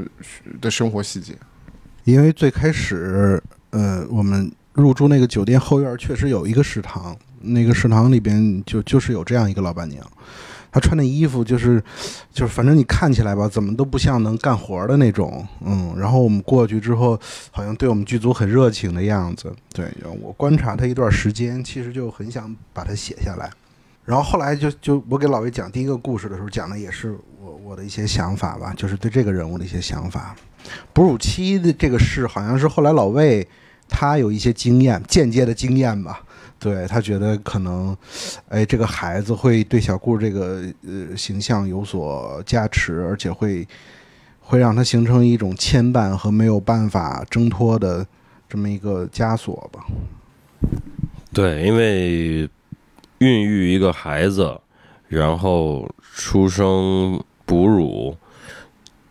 [0.59, 1.33] 的生活细节。
[2.03, 10.05] 因为最开始，呃，我们入住那个酒店后院确实有一个食堂，那个食堂里边就就是有这样一个老板娘。
[10.75, 11.81] 他穿的衣服就是，
[12.33, 15.95] 就是反正你看起来吧，怎么都不像能干活的那种，嗯。
[15.97, 17.17] 然后我们过去之后，
[17.49, 19.55] 好像对我们剧组很热情的样子。
[19.71, 19.89] 对
[20.21, 23.49] 我观察他一段时间，其实就很想把它写下来。
[24.03, 30.35] 然后后来就就我给老魏讲第一个故事的时候，讲的也是我我的一些想法吧，就是对这个人物的一些想法。
[30.91, 33.47] 哺乳期的这个事，好像是后来老魏
[33.87, 36.21] 他有一些经验，间接的经验吧。
[36.65, 37.95] 对他觉得可能，
[38.49, 43.67] 哎，这个孩子会对小顾这个呃形象有所加持，而且会
[44.39, 48.03] 会让他形成一种牵绊和没有办法挣脱的
[48.49, 49.85] 这么一个枷锁吧。
[51.31, 52.49] 对，因为
[53.19, 54.59] 孕育一个孩子，
[55.07, 58.17] 然后出生哺乳，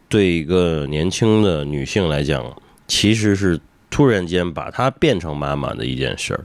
[0.09, 2.45] 对一个年轻的女性来讲，
[2.89, 6.45] 其实是突然间把她变成妈妈的一件事儿。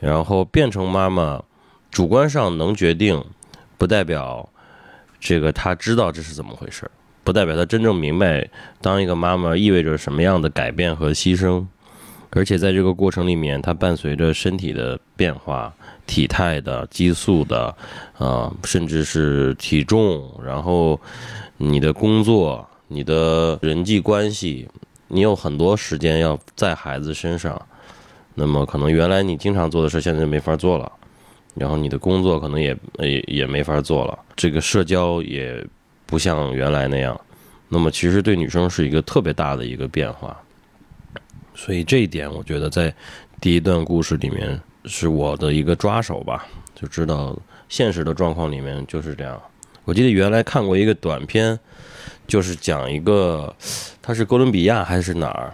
[0.00, 1.42] 然后变成妈妈，
[1.90, 3.24] 主观上能决定，
[3.76, 4.48] 不代表
[5.18, 6.90] 这个她知道这是怎么回事
[7.24, 8.48] 不代表她真正明白
[8.80, 11.66] 当一个妈妈意味着什么样的改变和牺牲。
[12.30, 15.74] 而且在这个过程里面，她伴随着身体的变化、
[16.06, 17.74] 体态的、激素的，
[18.18, 21.00] 啊，甚至是体重，然后
[21.56, 24.68] 你的工作、你的人际关系，
[25.08, 27.60] 你有很多时间要在孩子身上。
[28.38, 30.90] 那么可能原来你经常做的事，现在就没法做了，
[31.56, 35.66] 然后你的工作可能也也也没法做了，这个社交也
[36.06, 37.20] 不像原来那样。
[37.68, 40.40] 那么其实对女生是一个特别大的一个变化，
[41.52, 42.94] 所以这一点我觉得在
[43.40, 46.46] 第一段故事里面是我的一个抓手吧，
[46.76, 47.36] 就知道
[47.68, 49.38] 现实的状况里面就是这样。
[49.84, 51.58] 我记得原来看过一个短片，
[52.26, 53.52] 就是讲一个，
[54.00, 55.52] 他是哥伦比亚还是哪儿？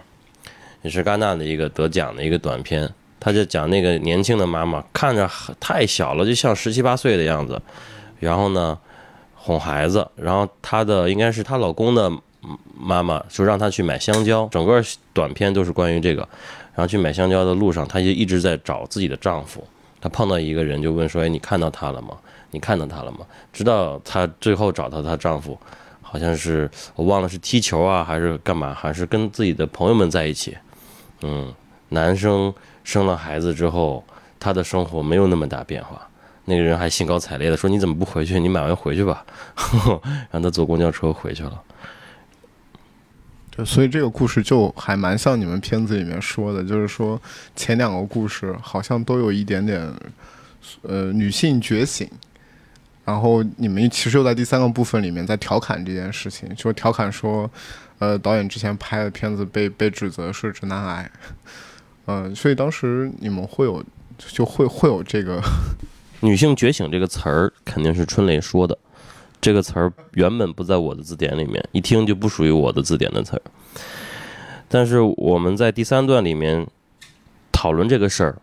[0.85, 2.87] 也是戛纳的一个得奖的一个短片，
[3.19, 5.27] 他就讲那个年轻的妈妈，看着
[5.59, 7.59] 太小了，就像十七八岁的样子。
[8.19, 8.77] 然后呢，
[9.33, 12.11] 哄孩子，然后她的应该是她老公的
[12.79, 14.47] 妈妈，就让她去买香蕉。
[14.51, 14.79] 整个
[15.11, 16.21] 短片都是关于这个。
[16.75, 19.65] 然后去买香蕉的路上，她就一直在找自己的丈夫。
[19.99, 22.09] 她碰到一个人，就问说：“哎，你看到他了吗？
[22.51, 23.19] 你看到他了吗？”
[23.51, 25.57] 直到她最后找到她丈夫，
[26.03, 30.55] 好像是我忘了是踢球啊，还是干嘛，还是跟自己的朋友们在一起。
[31.27, 31.51] 嗯，
[31.89, 34.03] 男生生了孩子之后，
[34.39, 36.07] 他的生活没有那么大变化。
[36.45, 38.39] 那个人还兴高采烈的说：“你怎么不回去？
[38.39, 39.25] 你买完回去吧。
[40.29, 41.59] ”让他坐公交车回去了。
[43.49, 47.19] 对，所以这个故事就还蛮像你们片子里面说的，就是说
[47.55, 49.91] 前两个故事好像都有一点点，
[50.83, 52.07] 呃，女性觉醒。
[53.03, 57.49] 然后你们其实又在第三个部分里面在调侃这件事情，就调侃说。
[57.99, 61.11] 呃，导演之前拍的片子被被指责是直男癌，
[62.07, 63.81] 嗯，所以当时你们会有
[64.17, 65.41] 就会会有这个
[66.19, 68.77] 女性觉醒这个词儿，肯定是春雷说的。
[69.39, 73.41] 这个词儿原本不在我的字典里面，一听就不属于我的字典的词儿。
[74.67, 76.67] 但是我们在第三段里面
[77.51, 78.35] 讨论这个事儿，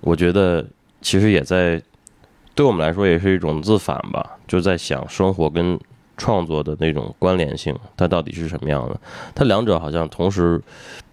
[0.00, 0.66] 我觉得
[1.00, 1.80] 其实也在
[2.54, 5.80] 对我们来说也是一种自反吧，就在想生活跟。
[6.16, 9.00] 创作的那种关联性，它到底是什么样的？
[9.34, 10.60] 它两者好像同时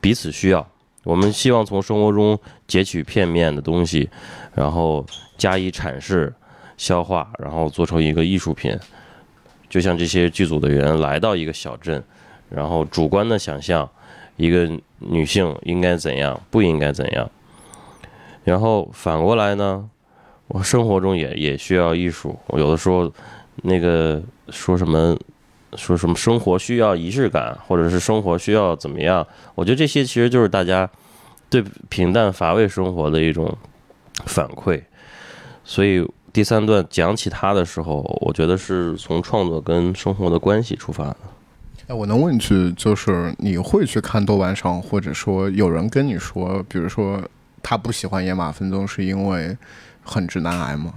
[0.02, 0.66] 彼此需要。
[1.04, 4.10] 我们希望从生活中截取片面的东西，
[4.54, 5.06] 然后
[5.38, 6.32] 加以阐释、
[6.78, 8.78] 消化，然后做成一个艺术品。
[9.70, 12.04] 就像这些剧组的人来到一个小镇，
[12.50, 13.90] 然后主观的想象
[14.36, 17.30] 一个女性应该怎样，不应该怎样。
[18.44, 19.90] 然后反过来呢，
[20.48, 22.38] 我生活中也也需要艺术。
[22.54, 23.12] 有的时候
[23.64, 25.18] 那个说什么
[25.76, 29.26] 说什么生活需要仪式感，或者是生活需要怎么样？
[29.56, 30.90] 我觉得这些其实就是大家
[31.50, 33.56] 对平淡乏味生活的一种
[34.26, 34.82] 反馈。
[35.64, 41.18] 所以第三段讲起他的时候，我觉得是从创作跟生活的关系出发的。
[41.88, 47.22] 哎，我能问一句，就是你会去看豆瓣上，或者说有人跟你说，比如说
[47.62, 49.58] 他不喜欢《野马分鬃》是因为
[50.04, 50.94] 很直男癌吗？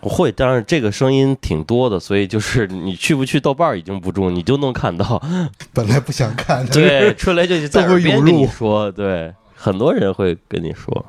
[0.00, 5.22] 我会，但是这个声音挺多的，所以就是你去不去豆瓣已经不重，你就能看到。
[5.74, 11.04] 本来不想看，对， 春雷就在都会耳边跟你说，对，很多人会跟你说，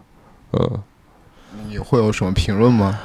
[0.53, 0.83] 嗯
[1.67, 2.99] 你会有什么评论吗？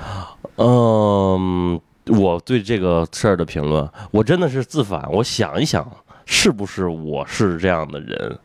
[0.57, 5.87] 嗯，我对这个事儿的评论，我真的是自反，我想一想，
[6.25, 8.38] 是不是我是这样的人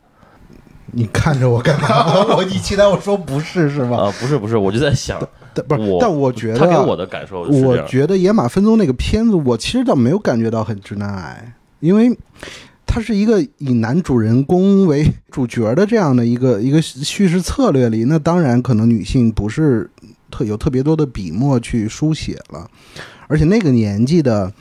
[0.94, 2.12] 你看着我干嘛？
[2.36, 3.96] 我你期待我说不是是吗？
[3.96, 4.14] 啊？
[4.20, 5.18] 不是不是，我就在想，
[5.54, 12.16] 但不是我，但我觉得他给我的感受是，我觉得《野马分鬃》那个片子，我其实倒没有感觉到很直男癌，因为
[12.86, 19.90] 它是一个以男主人公为主角的这样的一个一个叙事策略里，那当然可能女性不是
[20.30, 22.68] 特有特别多的笔墨去书写了，
[23.28, 24.52] 而且那个年纪的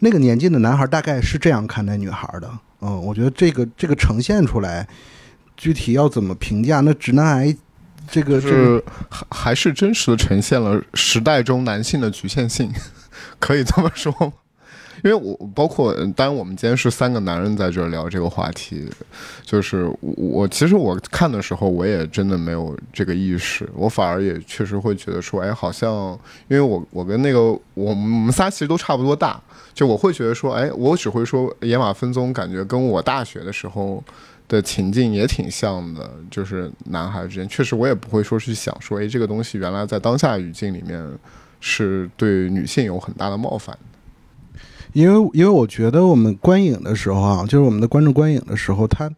[0.00, 2.50] 那个年纪的男孩大概是这样看待女孩的。
[2.80, 4.86] 嗯，我觉得这个这个呈现出来，
[5.56, 7.56] 具体要怎么评价，那直男癌
[8.10, 12.72] 这个是还还是真实的呈现了时代中男性的局限性，
[13.38, 14.32] 可以这么说吗？
[15.02, 18.88] 因为我包括，当然我们今天是三个男人在这儿聊这个话题，
[19.44, 29.40] 就是我我其实我看的时候，我也真的没有这个意识，我反而也确实会觉得说，哎，好像因为我我跟那个我们我们仨其实都差不多大，
[29.74, 34.00] 就我会觉得说，哎，我只会说野马分鬃，感觉跟我大学的时候
[34.48, 41.02] 的情境也挺像的，就是男孩之间，确实我也不会说去想说，哎，这个东西原来在当下语境里面
[41.60, 43.76] 是对女性有很大的冒犯。
[44.92, 49.10] 因为因为我觉得我们观影的时候啊，就是我们的观众观影的时候，他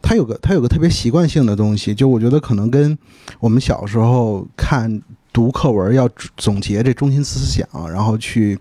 [0.00, 2.96] 他有个他有个特别习惯性的东西，就我觉得可能跟
[3.38, 8.58] 我们小时候看读课文要总结这中心思想，然后去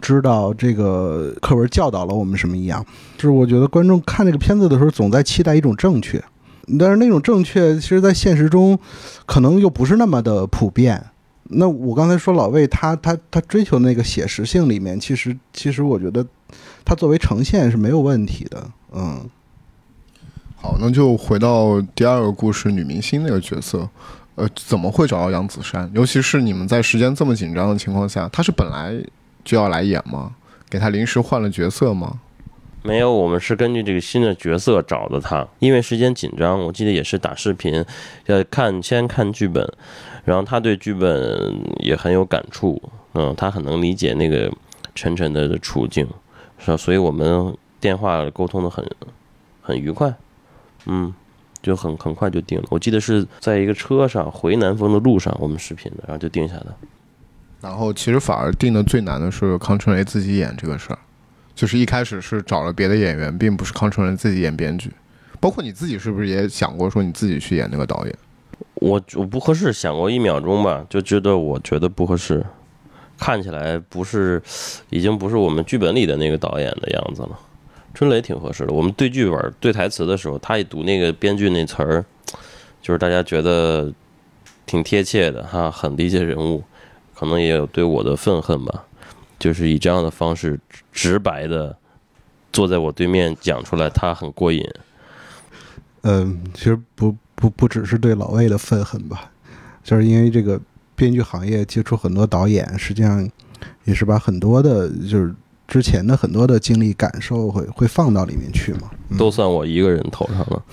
[0.00, 2.84] 知道这个课文教导了我们什么一样。
[3.16, 6.22] 就是我觉得观众看这个片子的时候，总在期待一种正确，
[6.78, 8.78] 但是那种正确，其实在现实中
[9.26, 11.02] 可能又不是那么的普遍。
[11.50, 16.26] 那我刚才说老魏他他他追求那个写实性里面，其实其实我觉得
[16.84, 19.28] 他作为呈现是没有问题的，嗯。
[20.60, 23.88] 好，那就回到第二个故事，女明星那个角色，
[24.38, 25.90] 呃，怎么会找到杨子姗？
[25.92, 28.94] 尤其是你们在时间这么紧张的情况下，他是本来
[29.44, 30.32] 就要来演吗？
[30.70, 32.20] 给他临时换了角色吗？
[32.82, 37.84] 没有，我们是根据这个新的角色找的他，因为时间紧张，我记得也是打视频，
[38.26, 39.68] 呃，看先看剧本，
[40.24, 42.80] 然后他对剧本也很有感触，
[43.14, 44.50] 嗯，他很能理解那个
[44.94, 46.06] 晨晨的处境，
[46.58, 46.76] 是吧？
[46.76, 48.88] 所以我们电话沟通的很
[49.60, 50.14] 很愉快，
[50.86, 51.12] 嗯，
[51.62, 52.64] 就很很快就定了。
[52.70, 56.74] 我记得是在一个车上回南丰的路上，我们视频的，然后就定下的。
[57.60, 60.98] 然后其实反而定的最难的是康春雷自己演这个事儿，
[61.54, 64.92] 就是一开始是找了别的演员，并不是康春雷自己演编剧。
[65.40, 68.14] 包括你自己是不是也想过说你自己去演那个导演？
[68.74, 72.44] 我我不合适，想过一秒钟吧，就觉得我觉得不合适，
[73.18, 74.40] 看起来不是，
[74.90, 77.30] 已经不是我们剧本里的那个导演的样子了。
[77.94, 82.04] 春雷挺合适的，我们对剧本、对台词的时候，他一读那个编剧那词儿，
[82.80, 83.92] 就是大家觉得
[84.66, 86.62] 挺贴切的哈，很理解人物，
[87.14, 88.84] 可能也有对我的愤恨吧，
[89.38, 90.58] 就是以这样的方式
[90.92, 91.76] 直白的
[92.52, 94.64] 坐在我对面讲出来，他很过瘾。
[96.02, 99.30] 嗯，其实不不不只是对老魏的愤恨吧，
[99.82, 100.60] 就是因为这个
[100.94, 103.28] 编剧行业接触很多导演，实际上
[103.84, 105.34] 也是把很多的，就是
[105.68, 108.90] 之前的很多的经历感受会会放到里面去嘛。
[109.10, 110.64] 嗯都算我一个人头上了。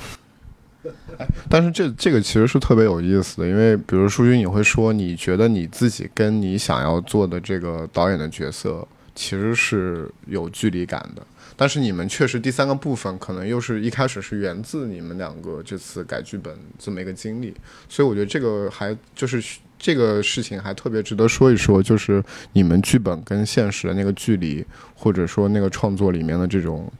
[1.49, 8.85] 但是这这个其实是特别有意思的，因为比如舒君，你会说你觉得你自己跟你想要做的这个导演的角色
[9.15, 11.25] 其实是有距离感的，
[11.55, 17.53] 但是你们确实第三个部分可能又是一开始是源自你们两个这次改剧本这么一个经历，
[17.87, 19.41] 所以我觉得这个还就是
[19.85, 22.23] 这个事情还特别值得说一说，就是
[22.53, 24.65] 你们剧本跟现实的那个距离，
[24.95, 26.91] 或者说那个创作里面的这种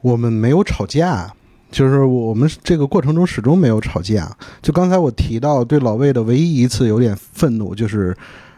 [0.00, 1.32] 我们没有吵架，
[1.70, 4.36] 就是我们这个过程中始终没有吵架。
[4.60, 8.12] 就刚才我提到对老魏的唯一一次有点愤怒，就是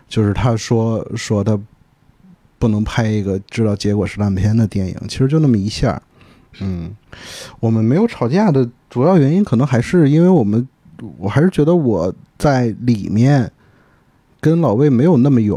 [0.09, 1.61] 就是他说说他
[2.59, 6.01] 不能拍一个知道结果是烂片的电影，其实就那么一下。
[6.61, 6.97] 嗯，
[7.61, 10.67] 我们没有吵架的主要原因，可能还是因为我们，
[11.19, 13.51] 我还是觉得我在里面
[14.41, 15.57] 跟老魏没有那么远，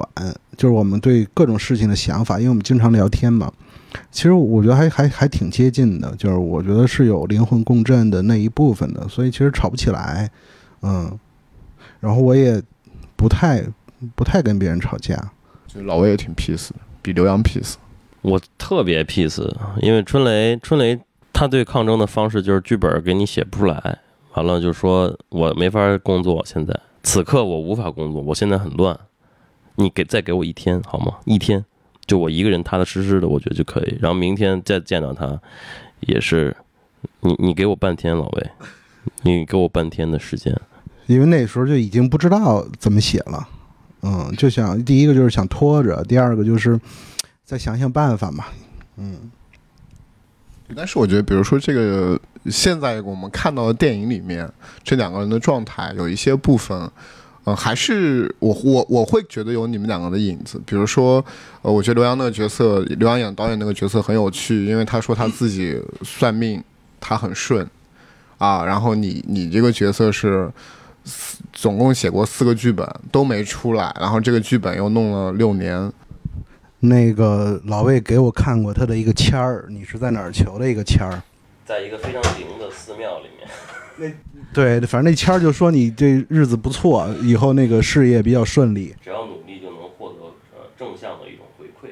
[0.56, 3.52] 就是我们对各种事情的想法，因为我们经常聊天嘛。
[4.12, 10.30] 其实我觉得还还还挺接近的，就是我觉得是有灵魂共振的那一部分的，所以其实吵不起来，
[10.82, 11.18] 嗯。
[12.00, 12.62] 然后我也
[13.16, 13.64] 不太
[14.14, 15.16] 不太跟别人吵架，
[15.66, 17.74] 就老魏也挺 peace 的，比刘洋 peace。
[18.22, 21.00] 我特别 peace，因为春雷春雷
[21.34, 23.98] 他对抗争的方式就是剧本给你写不出来，
[24.38, 28.96] 完了就说我没法工作，现在此刻我无法工作，我现在很乱，
[29.76, 31.16] 你给再给我一天好吗？
[31.26, 31.66] 一天。
[32.06, 33.98] 就我一个人踏踏实实的，我觉得就可以。
[34.00, 35.38] 然后明天再见到他，
[36.02, 36.56] 也是
[37.22, 38.50] 你你给我半天，老魏，
[39.24, 40.56] 你给我半天的时间。
[41.08, 43.50] 因为那时候就已经不知道怎么写了，
[44.04, 46.80] 嗯，就想第一个就是想拖着，第二个就是
[47.44, 48.46] 再想想办法嘛，
[48.98, 49.32] 嗯。
[50.76, 52.20] 但是我觉得，比如说这个
[52.51, 54.49] 现在我们看到的电影里面，
[54.84, 56.89] 这两个人的状态有一些部分。
[57.49, 61.24] 嗯，还是我我我会觉得有你们两个的影子，比如说，
[61.61, 66.61] 呃，我觉得刘洋那个角色，刘洋演导演那个角色很有趣，因为他说他自己算命，
[66.99, 67.65] 他很顺，
[68.38, 70.51] 啊，然后你你这个角色是
[71.53, 75.89] 总共写过四个剧本都没出来，然后这个剧本又弄了六年。
[76.80, 81.22] 那个老魏给我看过他的一个签儿，你是在哪儿求的一个签儿？
[81.66, 83.48] 在一个非常灵的寺庙里面。
[83.98, 84.12] 那。
[84.54, 88.96] 对，反正那签儿就说你这日子不错，以后那个事业比较顺利。
[89.04, 90.26] 只要努力就能获得
[90.56, 91.92] 呃正向的一种回馈。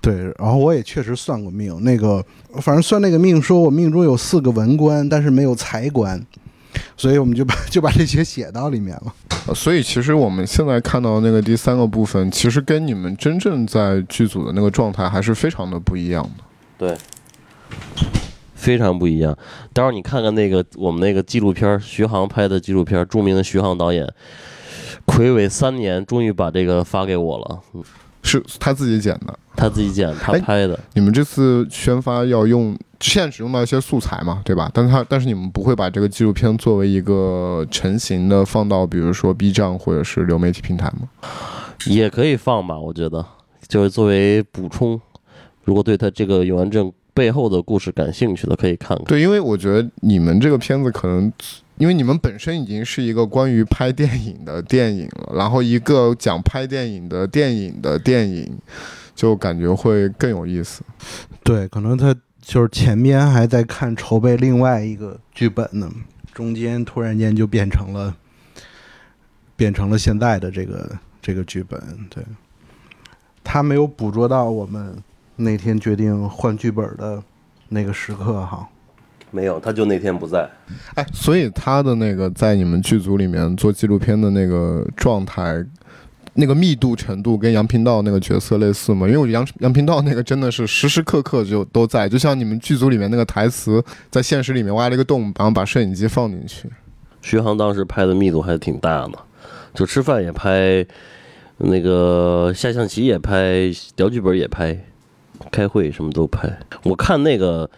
[0.00, 2.24] 对，然后我也确实算过命，那个
[2.60, 6.22] 反正算那个命，说我命中有四个文官，但是没有财官，
[6.96, 9.54] 所以我们就把 就把这些写到里面了。
[9.54, 16.44] 所以其实我们现在看到那个第三个部分，其实跟你们真正在剧组的那个状态还是非常的不一样的。
[16.78, 16.96] 对。
[18.54, 19.36] 非常不一样，
[19.74, 24.10] 待会儿你看看那个我们那个纪录片，徐航拍的纪录片，著名的徐航导演，
[25.04, 27.60] 魁违三年，终于把这个发给我了。
[28.24, 30.76] 是他自己剪的，他自己剪，他拍的。
[30.94, 34.68] 你们这次宣发要用，现在只用到一些素材嘛，对吧？
[34.74, 41.08] 但是他，但是你们不会把这个纪录片作为一个成型的放到，比如说 B 站或者是流媒体平台吗？
[41.86, 43.24] 也可以放吧，我觉得，
[43.68, 45.00] 就是作为补充。
[45.62, 46.92] 如果对他这个永安镇。
[47.16, 49.04] 背后的故事感兴趣的可以看看。
[49.06, 51.32] 对，因为我觉得你们这个片子可能，
[51.76, 58.58] 因为你们本身已经是一个关于拍电影的电影了，然后一个讲拍电影的电影的电影，
[59.14, 60.82] 就感觉会更有意思。
[61.42, 65.90] 对，可能他就是前面还在看筹备另外一个剧本呢，
[66.32, 68.16] 中间突然间就变成了，
[69.56, 71.80] 变成了现在的这个这个剧本。
[72.08, 72.24] 对，
[73.42, 74.96] 他没有捕捉到我们。
[75.36, 77.20] 那天决定换剧本的
[77.68, 78.68] 那个时刻，哈，
[79.34, 80.48] 没有，他就那天不在。
[80.94, 85.60] 哎，所以他的那个在你们剧组里面做纪录片的那个状态，
[86.34, 89.08] 那个密度程度跟杨频道那个角色类似吗？
[89.08, 96.70] 因为我觉得杨杨频道那个真的是时时刻刻就都在，就像你们剧组里面那个台词，在现实里面挖了一个洞，然后把摄影机放进去。
[97.20, 99.18] 徐航当时拍的密度还挺大的，
[99.74, 100.86] 就吃饭也拍，
[101.58, 104.78] 那个下象棋也拍，聊剧本也拍。
[105.50, 106.48] 开会什么都拍。
[106.84, 107.68] 我看那个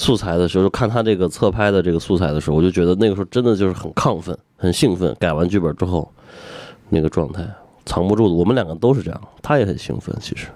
[0.00, 5.14] 素材的时候，就看他这个侧拍的这个素材的时候，我就觉得那个时候真的就是很亢奋、很兴奋。
[5.20, 6.10] 改完剧本之后，
[6.88, 7.46] 那个状态
[7.84, 8.34] 藏不住的。
[8.34, 10.16] 我们两个都是这样，他也很兴奋。
[10.18, 10.46] 其实，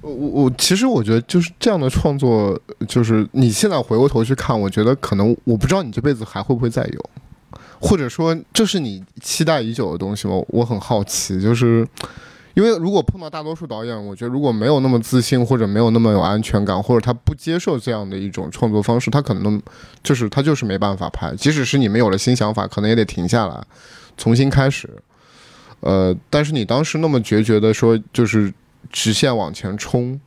[0.00, 7.10] 我我，其实我觉得就是这样的创作，就是你现在回过头去看，我觉得可能我不知道你这辈子还会不会再有，
[7.80, 10.42] 或者说这是你期待已久的东西吗？
[10.48, 11.86] 我很好奇，就是。
[12.56, 19.60] 因为如果碰到大多数导演，我觉得如果没有那么自信，或者没有那么有安全感，或者他不接受这样的一种创作方式，他可能
[20.02, 21.36] 就是他就是没办法拍。
[21.36, 23.62] 即使是你们有了新想法，可能也得停下来，
[24.16, 24.88] 重新开始。
[25.80, 28.50] 呃，但是你当时那么决绝的说，就是
[28.90, 30.18] 直线往前冲，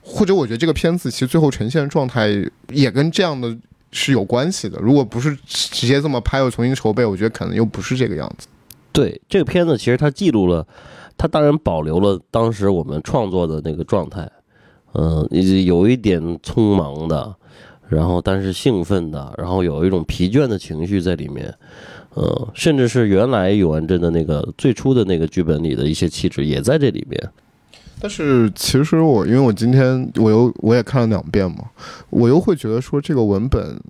[0.00, 2.28] 或者我觉得这个片子其实最后呈现状态
[2.68, 3.58] 也跟这样的
[3.90, 4.78] 是有关系的。
[4.80, 8.46] 如果不是直接这么拍又重新筹备，我觉得可能又不是这个样子。
[8.96, 10.66] 对这个片子，其实它记录了，
[11.16, 14.28] 它当然保留了当时我们创作的那个状态，
[14.94, 15.28] 嗯，
[15.64, 17.34] 有一点匆忙的，
[17.88, 21.54] 然后但是兴奋的，然后有一种疲倦的情绪在里面，
[22.16, 27.30] 嗯，甚至是原来永安镇的那个最初的那个剧本里的一些气质也在这里面。
[27.98, 31.64] 但是其实我因为我今天我又我也看了两遍嘛，
[32.10, 33.80] 我又会觉得说这个文本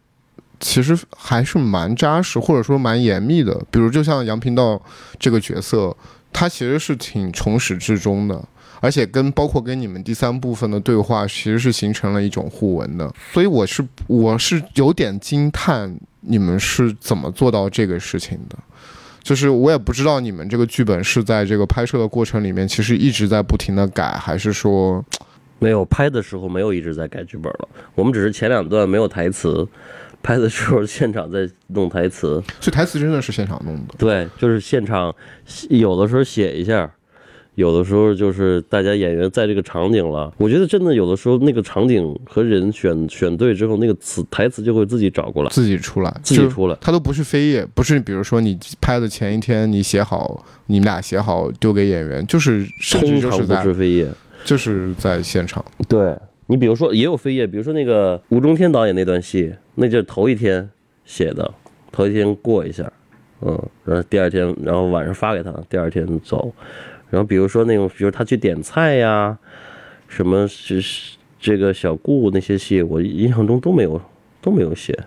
[0.60, 3.54] 其实还是蛮扎实，或者说蛮严密的。
[3.70, 4.80] 比如就像杨频道
[5.18, 5.96] 这个角色，
[6.32, 8.42] 他其实是挺从始至终的，
[8.80, 13.12] 而且跟包括跟你们第三部分的对话，其实是形成了一种互文的。
[13.32, 18.56] 所以我是我是有点惊叹你们是怎么做到这个事情的。
[19.22, 25.04] 就是我也不知道你们这个剧本是在这个拍摄的过程里面，其实一直在不停的改，还是说
[25.58, 27.68] 没有拍的时候没有一直在改剧本了。
[27.96, 29.66] 我们只是前两段没有台词，
[30.26, 32.42] 拍的时候现场在弄台词。
[32.60, 33.94] 所以台词真的是现场弄的？
[33.96, 35.14] 对，就是现场
[35.70, 36.90] 有的时候写一下。
[37.54, 46.76] 有的时候就是大家演员在这个场景了，我觉得真的有的时候那个场景和人选选对之后，那个词台词就会自己找过来，自己出来，自己出来。
[46.82, 52.62] 他都不是飞页，不是比如说你拍的前一天你写好，你们俩写好丢给演员，就是
[52.92, 54.06] 通常不是飞页，
[54.44, 55.64] 就是在现场。
[55.88, 56.14] 对
[56.48, 60.68] 你比如说也有飞页，比如说那个吴中天导演那段戏，那就头一天
[61.04, 61.54] 写的，
[61.92, 62.90] 头一天过一下，
[63.42, 66.52] 嗯，然后第二天，然后晚上发给他，第二天走。
[67.08, 69.38] 然后比如说那种，比如他去点菜呀，
[70.08, 70.82] 什么是
[71.38, 74.00] 这个小顾那些戏，我印象中都没有
[74.40, 74.98] 都没有写。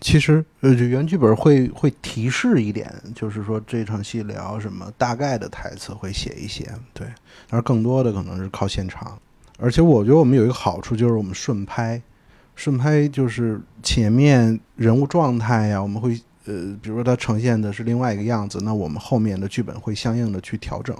[0.00, 7.06] 其实呃，原剧本会会提示一点，就是说这场戏聊什么，大概的台词会写一写，对。
[7.48, 9.18] 但是更多的可能是靠现场。
[9.58, 12.00] 而且我觉得我们有一个好处，就是我们顺拍，
[12.60, 16.20] 顺拍就是前面人物状态呀，我们会。
[16.46, 20.96] 呃，比如说它呈现的是另外一个样子，那我们后面的剧本会相应的去调整。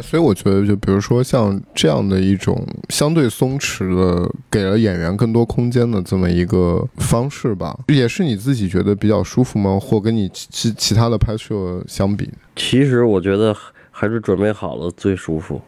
[0.00, 9.78] 所以我觉得，就比如说像这样的一种相对松弛的，给了演员更多空间的这么一个方式吧，也是你自己觉得比较舒服吗？
[9.80, 12.30] 或跟你其其他的拍摄相比？
[12.54, 13.54] 其实我觉得
[13.90, 15.60] 还是准备好了最舒服，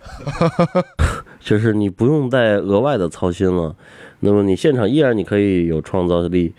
[1.40, 3.74] 就是你不用再额外的操心了。
[4.20, 6.52] 那么你现场依然你可以有创造力，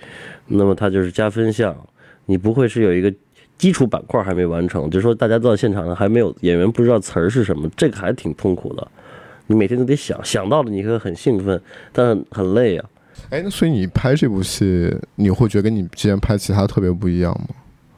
[0.48, 1.76] 那么它就是加分项。
[2.26, 3.12] 你不会是有一个
[3.58, 8.88] 基础板块还没完成，就是说大家到现场上还没有演员不知道词儿是什么，这个还挺痛苦的。
[9.48, 11.60] 你每天都得想，想到了你会很兴奋，
[11.92, 12.90] 但很累啊。
[13.32, 17.56] 哎，那所以你拍这部戏，你会觉得跟你之前拍其他特别不一样吗？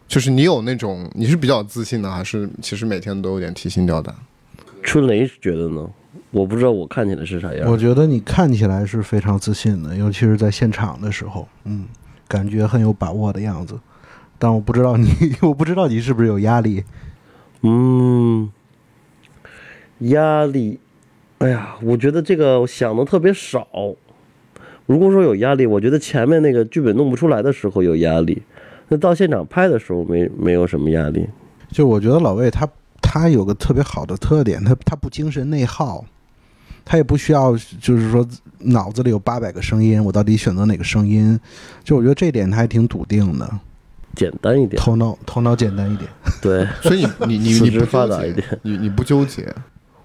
[0.07, 4.16] 就是你有那种你是比较自信的，还是其实每天都有点提心吊胆？
[4.82, 5.89] 春雷觉得呢？
[6.32, 7.69] 我不知道我看起来是啥样。
[7.69, 11.86] 我觉得你看起来是非常自信的，尤其是在现场的时候，嗯，
[12.27, 13.79] 感觉很有把握的样子。
[14.39, 15.07] 但我不知道你，
[15.43, 16.84] 我不知道你是不是有压力。
[17.61, 18.49] 嗯，
[19.99, 20.79] 压力，
[21.38, 23.67] 哎呀，我觉得这个想的特别少。
[24.88, 28.41] 如果说有压力，我觉得前面那个剧本弄不出来的时候有压力，
[28.88, 31.27] 那到现场拍的时候没没有什么压力。
[31.69, 32.67] 就我觉得老魏他
[33.01, 36.03] 他有个特别好的特点，他他不精神内耗，
[36.91, 38.27] 他也不需要就是说
[38.57, 41.39] 脑子里有八百个声音，我到底选择哪个声音？
[41.85, 43.49] 就我觉得这点他还挺笃定的。
[44.13, 46.09] 简单一点，头脑头脑简单一点，
[46.41, 49.47] 对， 所以你你你你不发达一点，你你不纠结，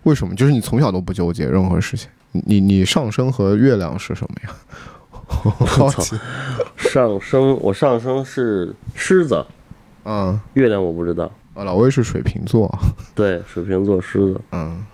[0.05, 0.33] 为什么？
[0.37, 2.09] 就是你从小都不纠结任何事情。
[2.31, 4.55] 你你上升和月亮是什么呀？
[5.81, 6.17] 我操，
[6.77, 9.45] 上升我上升是狮子，
[10.05, 11.25] 嗯，月亮我不知道。
[11.55, 12.73] 啊，老魏是水瓶座，
[13.13, 14.85] 对，水瓶座狮子，嗯，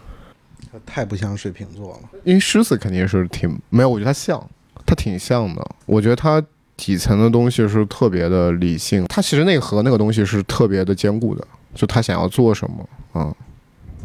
[0.70, 4.50] 他太不像水瓶座了，因为狮子肯定是挺没有，我觉得他像，
[4.86, 6.42] 他挺像的，我觉得他。
[6.74, 13.34] 底层的东西是特别的理性，他其实内核那个东西是特别的坚固的，就他想要做什么，嗯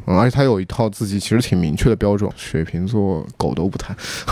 [0.06, 2.30] 嗯，而且他有一套自己其实挺明确的标准。
[2.36, 3.96] 水瓶座狗都不谈，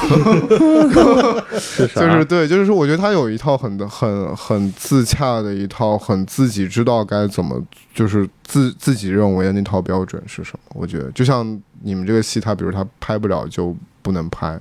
[1.96, 7.60] 就是对，就是说，我觉得他有一套很很很自洽的一套，很自己知道该怎么，
[7.96, 10.60] 就是自自己认为的那套标准是什么。
[10.76, 14.60] 我觉得就像你们这个戏，他比如他拍不了就不能拍。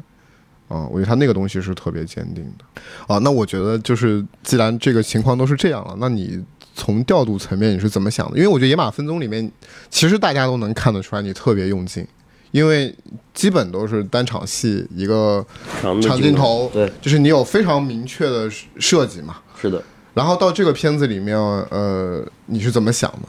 [0.68, 2.64] 嗯，我觉得他那个东西是特别坚定的。
[3.06, 6.42] 啊，那我觉得就是，既然这个情况都是这样了，那你
[6.74, 8.36] 从调度层面你是怎么想的？
[8.36, 9.50] 因为我觉得《野马分鬃》里面，
[9.90, 12.06] 其实大家都能看得出来你特别用劲，
[12.50, 12.94] 因为
[13.32, 15.46] 基本都是单场戏一个
[15.80, 19.36] 长镜头，对，就是你有非常明确的设计嘛。
[19.60, 19.82] 是的。
[20.14, 23.28] 然后到这个片子里面，呃，你是怎么想的？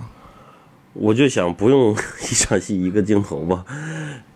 [0.95, 3.63] 我就想不用一场戏一个镜头吧，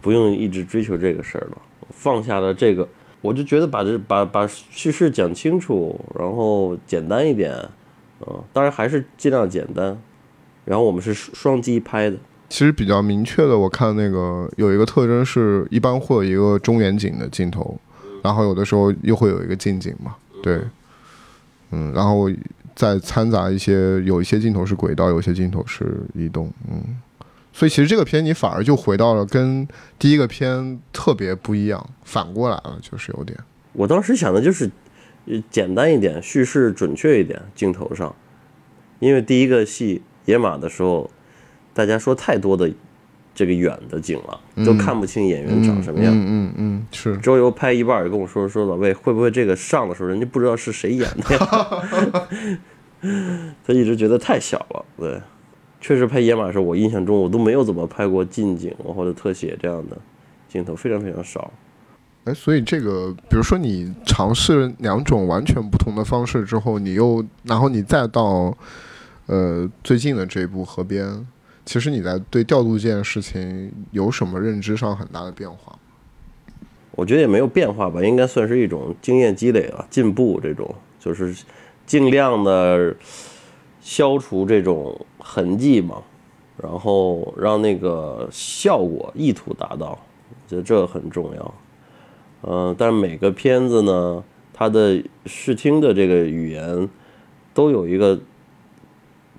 [0.02, 1.58] 不用一直追求这个事儿了，
[1.90, 2.88] 放下了这个。
[3.22, 7.54] 我就觉得把这把把叙事讲清楚，然后简单一点，
[8.22, 10.00] 嗯，当然还是尽量简单。
[10.66, 17.78] 然后我们是双机拍的，其实比较明确的，我看那个有一个特征是，一般会有一个中远景的镜头，
[18.22, 20.62] 然后有的时候又会有一个近景嘛，对，
[21.72, 22.30] 嗯，然后
[22.80, 26.82] 再掺杂一些，有一些镜头是轨道，有些镜头是移动，嗯。
[27.52, 29.68] 所以其实这个片你反而就回到了跟
[29.98, 33.38] 第一个片特别不一样，反过来了，就是有点。
[33.74, 34.72] 我当时想的就是，
[35.52, 38.16] 简单一点，叙事准确一点，镜头上，
[39.00, 41.12] 因为第一个戏野马的时候，
[41.74, 42.72] 大家说太多的
[43.40, 46.14] 这个远的景了，都看不清演员长什么样。
[46.14, 47.16] 嗯嗯嗯，是。
[47.20, 52.60] 周游拍一半也跟我说说老魏会不会这个上的时候人家不知道是谁演的呀？
[53.66, 55.22] 他一直觉得太小了，对，
[55.80, 59.98] 确实拍野马的时候，我印象中我都没有怎么拍过近景或者特写这样的
[60.50, 61.50] 镜头，非常非常少。
[62.26, 68.54] 哎，所以这个，比如说你尝试两种完全不同的方式之后，你又然后你再到
[69.28, 71.26] 呃最近的这一部河边，
[71.70, 75.78] 其实你在对调度这件事情有什么认知上很大的变化？
[76.94, 81.32] 我觉得也没有变化吧，应该算是一种经验积累了，进步这种，就是
[81.86, 82.96] 尽量的
[83.82, 86.02] 消除这种痕迹嘛，
[86.58, 91.54] 然后让那个效果意图达到，我觉得这很重要。
[92.42, 96.90] 嗯、但每个片子呢，它的视听的这个语言
[97.54, 98.20] 都有一个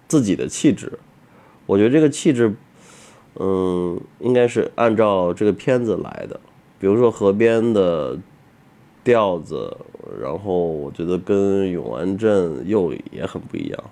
[0.07, 0.97] 自己的气质，
[1.71, 2.53] 我觉得这个气质，
[3.37, 6.41] 嗯，应该是按照这个片子来的。
[6.81, 8.19] 比如说河边的
[9.05, 9.77] 调子，
[10.21, 13.85] 然后我觉得跟永安镇又也很不一样。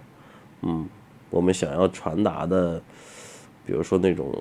[0.62, 0.89] 嗯，
[1.31, 2.83] 我们想要传达的，
[3.64, 4.35] 比如说那种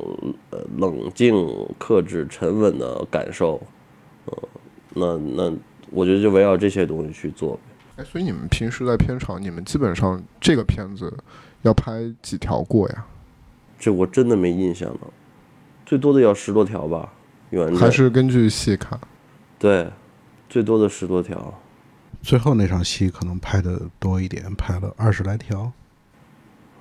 [0.50, 3.62] 呃冷静、克制、沉稳的感受，
[4.26, 4.36] 呃，
[4.96, 5.54] 那那
[5.92, 7.60] 我觉得就围绕这些东西去做。
[7.98, 11.16] 哎，所以你们平时在片场，你们基本上这个片子
[11.62, 13.06] 要拍几条过呀？
[13.80, 15.00] 这我真的没印象了，
[15.86, 17.14] 最多的要十多条吧，
[17.80, 19.00] 还是根据戏看？
[19.60, 19.90] 对，
[20.50, 21.54] 最多的十多条。
[22.22, 25.72] 最后那场戏可能拍的多一点，拍了二十来条。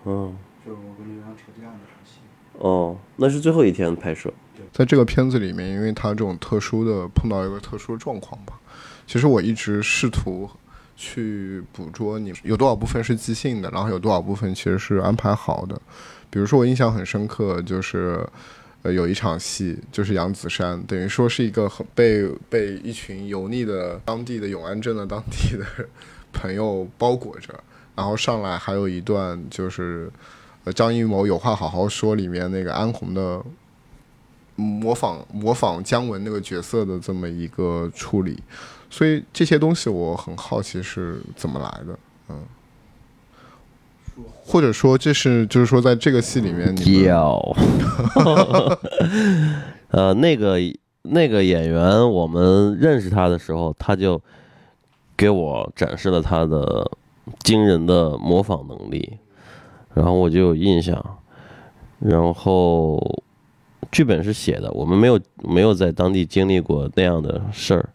[0.04, 0.34] 嗯，
[0.64, 2.20] 就是我跟刘洋吵架那场戏。
[2.58, 4.32] 哦，那是最后一天拍摄。
[4.72, 8.58] 在这个片子里面，因为他这种特殊的碰到一个特殊的状况吧，
[9.06, 10.48] 其实我一直试图
[10.96, 15.80] 去捕捉你有多少部分是即兴的，然后有多少部分其实是安排好的。
[16.36, 18.22] 比如说，我印象很深刻，就是
[18.82, 25.64] 呃有一场戏，就是杨子姗，等于说是一个很被被一群油腻的当地的永安镇的当地的
[26.34, 27.58] 朋友包裹着，
[27.94, 30.12] 然后上来还有一段就是
[30.64, 33.42] 呃张艺谋有话好好说里面那个安红的
[34.56, 38.38] 模仿模仿姜文那个角色的这么一个处理，
[38.90, 42.42] 所以这些东西我很好奇是怎么来的，嗯，
[44.46, 47.56] 或者说这是就是说在这个戏里面你们要，
[49.90, 50.56] 呃，那个
[51.02, 54.22] 那个演员，我们认识他的时候，他就
[55.16, 56.88] 给我展示了他的
[57.40, 59.18] 惊人的模仿能力，
[59.94, 61.04] 然后我就有印象，
[61.98, 63.00] 然后
[63.90, 67.88] 剧本是写的，我们没有没有在当地经历过那样的事儿，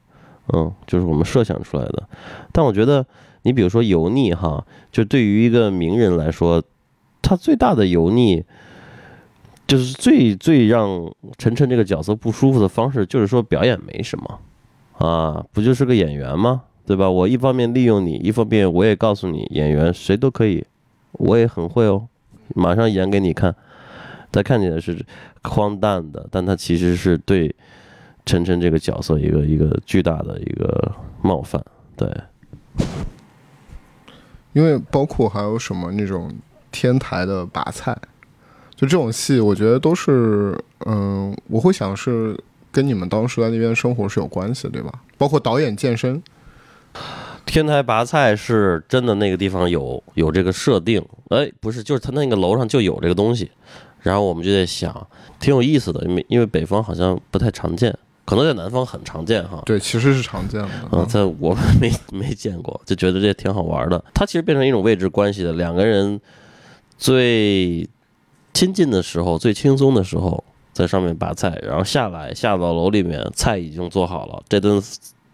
[0.53, 2.03] 嗯，就是我们设想出来的，
[2.51, 3.05] 但我觉得
[3.43, 6.63] 你比如说油腻哈，就对于一个名人来说，
[7.21, 8.43] 他最大的油腻。
[9.67, 14.39] 就是最最让晨晨这个角色不舒服的方式，就是说表演没什么，
[14.97, 16.63] 啊，不就是个演员吗？
[16.85, 17.09] 对吧？
[17.09, 20.65] 我一方面利用你，一方面我也告诉你，演员谁都可以，
[21.13, 22.05] 我也很会哦，
[22.53, 23.55] 马上演给你看。
[24.29, 25.05] 他看起来是
[25.43, 27.55] 荒诞的，但他其实是对
[28.25, 31.63] 晨晨这个角色一个一个巨大的一个冒犯。
[31.95, 32.09] 对，
[34.53, 36.33] 因为包括还有什么那种
[36.71, 37.97] 天台的拔菜，
[38.75, 42.37] 就这种戏，我觉得都是，嗯、我会想是
[42.71, 44.91] 跟你们当时在那边生活是有关系，对吧？
[45.17, 46.21] 包括导演健身，
[47.45, 53.51] 天台拔菜是真的，那个地方有有这个设定，哎，不是，就是他那个楼上就有这个东西，
[53.99, 55.07] 然后我们就在想，
[55.39, 57.95] 挺有意思的，因为因为北方好像不太常见，
[58.25, 59.61] 可能在南方很常见哈。
[59.65, 60.69] 对，其实是常见的。
[60.91, 64.03] 嗯，在我们没没见过，就觉得这挺好玩的。
[64.13, 66.19] 它其实变成一种位置关系的，两个人
[66.97, 67.87] 最
[68.53, 74.81] 亲近的时候、最轻松的时候，在上面拔菜，然后下来下到楼里面，菜已经做好了，这顿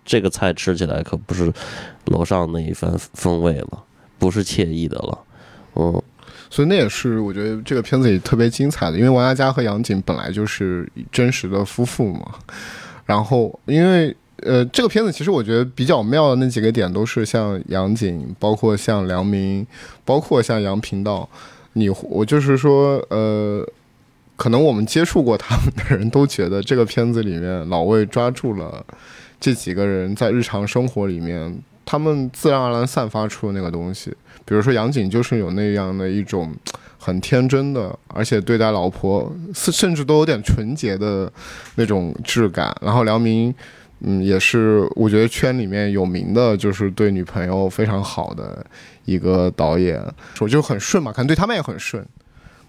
[0.06, 1.52] 这个菜吃起来可不是
[2.06, 3.84] 楼上那一番风味了，
[4.18, 5.20] 不是惬意的了。
[5.76, 6.02] 嗯，
[6.50, 12.36] 所以那也是我觉得这个片子里特别精彩的，因为王家佳和杨景本来就是真实的夫妇嘛。
[13.06, 19.66] 然后因为呃，这个片子其实我觉得比较妙的那几个点都是像杨景，包括像梁明，
[20.04, 21.28] 包括像杨频道，
[21.74, 23.68] 你我就是说呃。
[24.40, 28.86] 可能我们接触过他们的人都觉得这个片子里面老魏抓住了
[29.40, 34.16] 这几个人在日常生活里面他们自然而然散发出的那个东西。
[34.48, 36.56] 比如说杨景就是有那样的一种
[36.98, 41.30] 很天真的，而且对待老婆甚至都有点纯洁的
[41.76, 42.74] 那种质感。
[42.82, 43.54] 然后梁明，
[44.00, 48.66] 嗯，也是我觉得圈里面有名的，就是对女朋友非常好的
[49.04, 50.02] 一个导演，
[50.40, 52.06] 我就很顺嘛，可能对他们也很顺。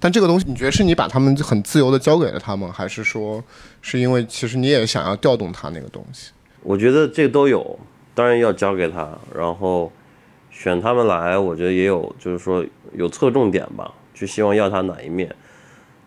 [0.01, 3.43] 但这个东西，你觉得是你把他们很自由的交给了他们，还是说
[3.83, 6.33] 是因为其实你也想要调动他那个东西？
[6.62, 7.79] 我觉得这都有，
[8.14, 9.91] 当然要交给他，然后
[10.59, 15.33] 选他们来，我觉得也有，就是说有侧重点吧，就希望要他哪一面。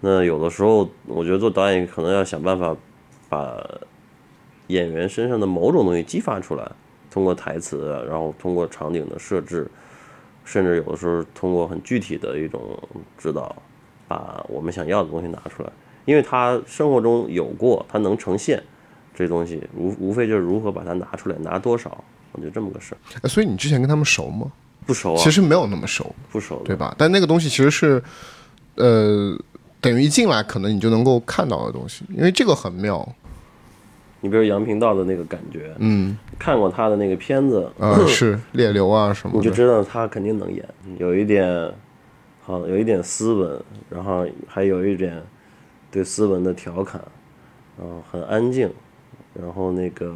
[0.01, 2.75] 那有的时候，我觉得做导演可能要想办法
[3.29, 3.65] 把
[4.67, 6.69] 演员身上的某种东西激发出来，
[7.09, 9.65] 通过台词，然后通过场景的设置，
[10.43, 12.77] 甚至有的时候通过很具体的一种
[13.17, 13.55] 指导。
[14.09, 15.71] 把我们想要的东西拿出来，
[16.03, 18.61] 因为他生活中有过，他能呈现
[19.15, 23.27] 这东西，无无非就是如何把它拿出来，拿多少，我就这么个事儿。
[23.27, 24.51] 所以你之前跟他们熟吗？
[24.85, 26.93] 不熟啊，其实没有那么熟，不熟，对吧？
[26.97, 28.01] 但那个东西其实是，
[28.75, 29.37] 呃，
[29.79, 33.07] 等于一进来可能你就能够看到的东西，因为这个很妙。
[34.21, 40.67] 你比如杨平道的那个感觉，嗯，看过他的那个片子，啊，是 猎流啊什么，你就知道他肯定能演，
[40.97, 41.71] 有一点。
[42.43, 45.21] 好，有一点斯文，然后还有一点
[45.91, 46.99] 对斯文的调侃，
[47.79, 48.67] 嗯，很安静，
[49.31, 50.11] 然后那个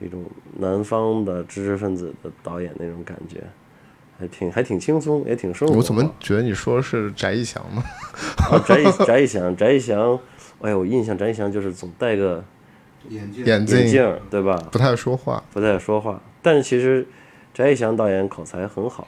[0.00, 0.24] 一种
[0.58, 3.42] 南方的知识分子的导演那种感觉，
[4.18, 5.74] 还挺还挺轻松，也挺生活。
[5.76, 7.82] 我怎么觉得你说是翟一翔呢？
[8.50, 10.18] 啊，翟一翟一翔，翟一翔，
[10.60, 12.42] 哎我印象翟一翔就是总戴个
[13.08, 14.56] 眼镜，眼镜，对吧？
[14.72, 16.20] 不太说话，不太说话。
[16.42, 17.06] 但是其实
[17.54, 19.06] 翟一翔导演口才很好，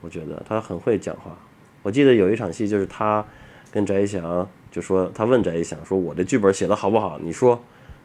[0.00, 1.36] 我觉得他很会讲话。
[1.82, 3.24] 我记得有一场戏，就是他
[3.70, 7.18] 跟翟一翔就说，他问翟一翔说：“我这剧本写的好不好？
[7.22, 7.62] 你说，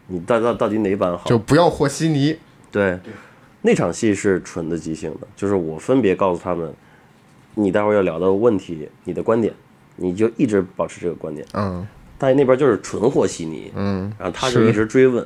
[0.08, 2.38] 你到到到底哪版好？”就不要和稀泥。
[2.72, 2.99] 对，
[3.62, 6.74] 那场戏是纯的即兴的，就是我分别告诉他们，
[7.56, 9.53] 你待会儿要聊的问题，你的观点，
[9.95, 11.45] 你就一直保持这个观点。
[11.53, 11.88] 嗯。
[12.18, 13.72] 大爷那边就是纯和稀泥。
[13.76, 14.12] 嗯。
[14.18, 15.26] 然后他就一直追问。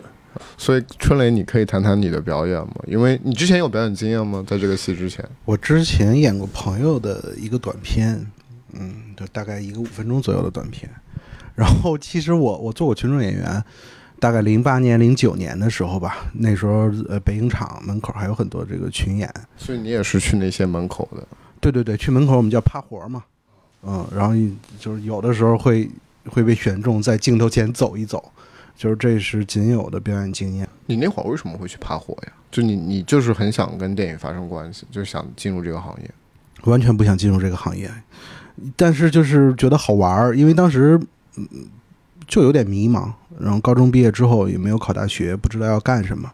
[0.57, 2.75] 所以春雷，你可以谈谈你的表演吗？
[2.85, 4.43] 因为你之前有表演经验吗？
[4.47, 8.25] 在这个戏之前，我之前演过朋友的一个短片。
[8.73, 10.87] 嗯，就大概一个五分钟左右的短片。
[11.55, 13.63] 然后其实我我做过群众演员，
[14.19, 19.33] 大概零八年、零九年的时候吧，那时候呃北影厂门口还有很多这个群演。
[19.57, 21.25] 所以你也是去那些门口的？
[21.61, 23.23] 对对对，去门口我们叫趴活嘛。
[23.83, 24.35] 嗯，然后
[24.79, 25.89] 就是有的时候会
[26.25, 28.31] 会被选中，在镜头前走一走，
[28.75, 30.67] 就是这是仅有的表演经验。
[30.85, 32.33] 你那会儿为什么会去趴活呀？
[32.51, 36.11] 就你你就是很想跟电影发生关系，就想进入这个行业？
[36.63, 37.89] 完全不想进入这个行业。
[38.75, 40.99] 但是就是觉得好玩儿，因为当时
[41.37, 41.47] 嗯
[42.29, 46.31] 就有点迷茫，然后高中毕业之后也没有考大学，不知道要干什么，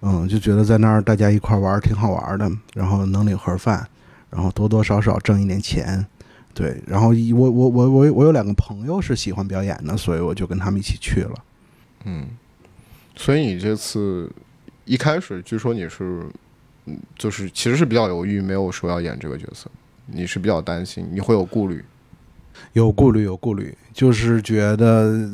[0.00, 3.86] 嗯，就觉得在那儿大家一块玩挺好玩的，然后能领盒饭，
[4.30, 6.04] 然后多多少少挣一点钱，
[6.54, 11.34] 对，然后我我我我我有两个朋友是喜欢表演的，所以我就跟他们一起去了，
[12.04, 12.26] 嗯，
[13.14, 14.32] 所以你这次
[14.86, 16.26] 一开始据说你是
[16.86, 19.70] 嗯就是其实是比较犹豫，没有说要演这个角色。
[20.06, 21.82] 你是比较担心，你会有顾虑，
[22.72, 25.28] 有顾虑，有顾虑，就是觉得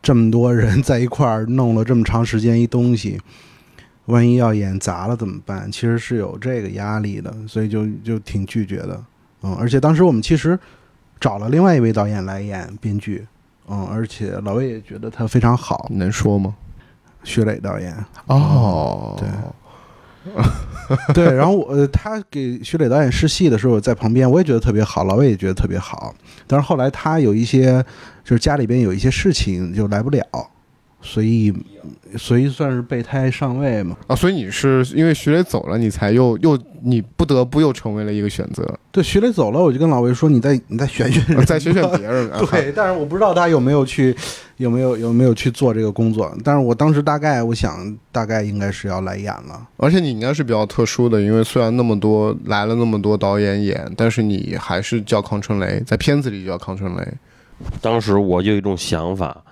[0.00, 3.20] 这么多人在一块儿弄了这么长时间一东西，
[4.06, 5.70] 万一要演砸了怎么办？
[5.70, 9.04] 其实是有这个压力的，所以就就挺拒绝的。
[9.42, 10.58] 嗯，而且当时我们其实
[11.20, 13.26] 找了另外一位导演来演编剧，
[13.68, 16.54] 嗯，而且老魏也觉得他非常好，能说吗？
[17.24, 17.94] 徐磊导演，
[18.26, 19.28] 哦，对。
[21.12, 26.14] 对，然后我他给徐磊导演试戏的时候，在旁边，我也觉得特别好，老魏也觉得特别好。
[26.46, 27.84] 但是后来他有一些，
[28.24, 30.24] 就是家里边有一些事情，就来不了。
[31.00, 31.54] 所以，
[32.16, 33.96] 所以算是备胎上位嘛？
[34.08, 38.68] 啊，所以你是因为徐磊走了，你才又又你不得不又成为了一个选择。
[38.90, 44.14] 对，徐磊走了，我就跟老魏说：“你再你再选选，再选选别人。” 对，但是我不知道他有没有去，
[44.56, 46.36] 有没有有没有去做这个工作。
[46.42, 49.68] 但是我当时大概我想，大概应该是要来演了。
[49.76, 57.08] 而且你应该是比较特殊的，因为虽然那么多来了那么多导演演，但是你还是叫康春雷，在片子里叫康春雷。
[57.80, 59.44] 当时我就有一种想法。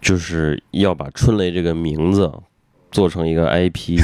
[0.00, 2.32] 就是要把春雷这个名字
[2.90, 4.00] 做成一个 IP。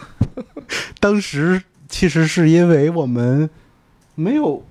[1.00, 3.48] 当时其实是因为我们
[4.14, 4.64] 没有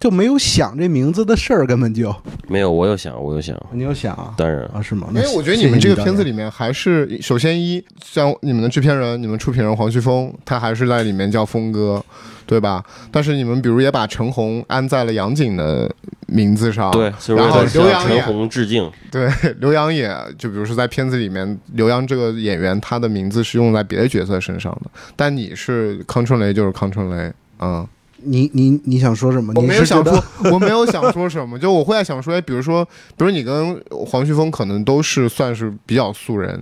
[0.00, 2.14] 就没有想这名字的事儿，根本就
[2.48, 2.70] 没有。
[2.70, 4.34] 我有想，我有想，你有想啊？
[4.36, 5.08] 当然啊，是吗？
[5.14, 12.04] 因为我觉得你们这个片子里面还是首先一像你们的制片人、你们出品人黄旭峰，他还是在里面叫峰哥。
[12.48, 12.82] 对吧？
[13.12, 15.86] 但是你们比如也把陈红安在了杨景的
[16.28, 18.90] 名字上，对，然后刘洋陈红致敬。
[19.10, 27.30] 对，刘洋也就比如说在片子里面，刘洋这个演员他的名字是用在别的角色身上的，但你是康春雷就是康春雷，
[27.60, 27.86] 嗯，
[28.22, 29.52] 你你你想说什么？
[29.56, 32.84] 我没有想说，我没有想说什么，就我会在想说，哎，比如说，
[33.16, 36.60] 比如你跟黄旭峰可能都是算是比较素人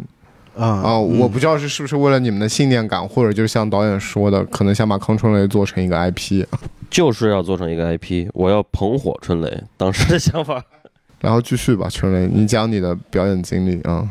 [0.56, 6.44] 啊啊，我不知道是是不是为了你们的信念感，或者就是像导演说的，可能想把康春雷做成一个 IP，
[6.90, 10.64] 就是要做成一个 IP，我要捧火春雷，当时的想法。
[11.20, 14.06] 然后继续吧，春雷，你讲你的表演经历啊。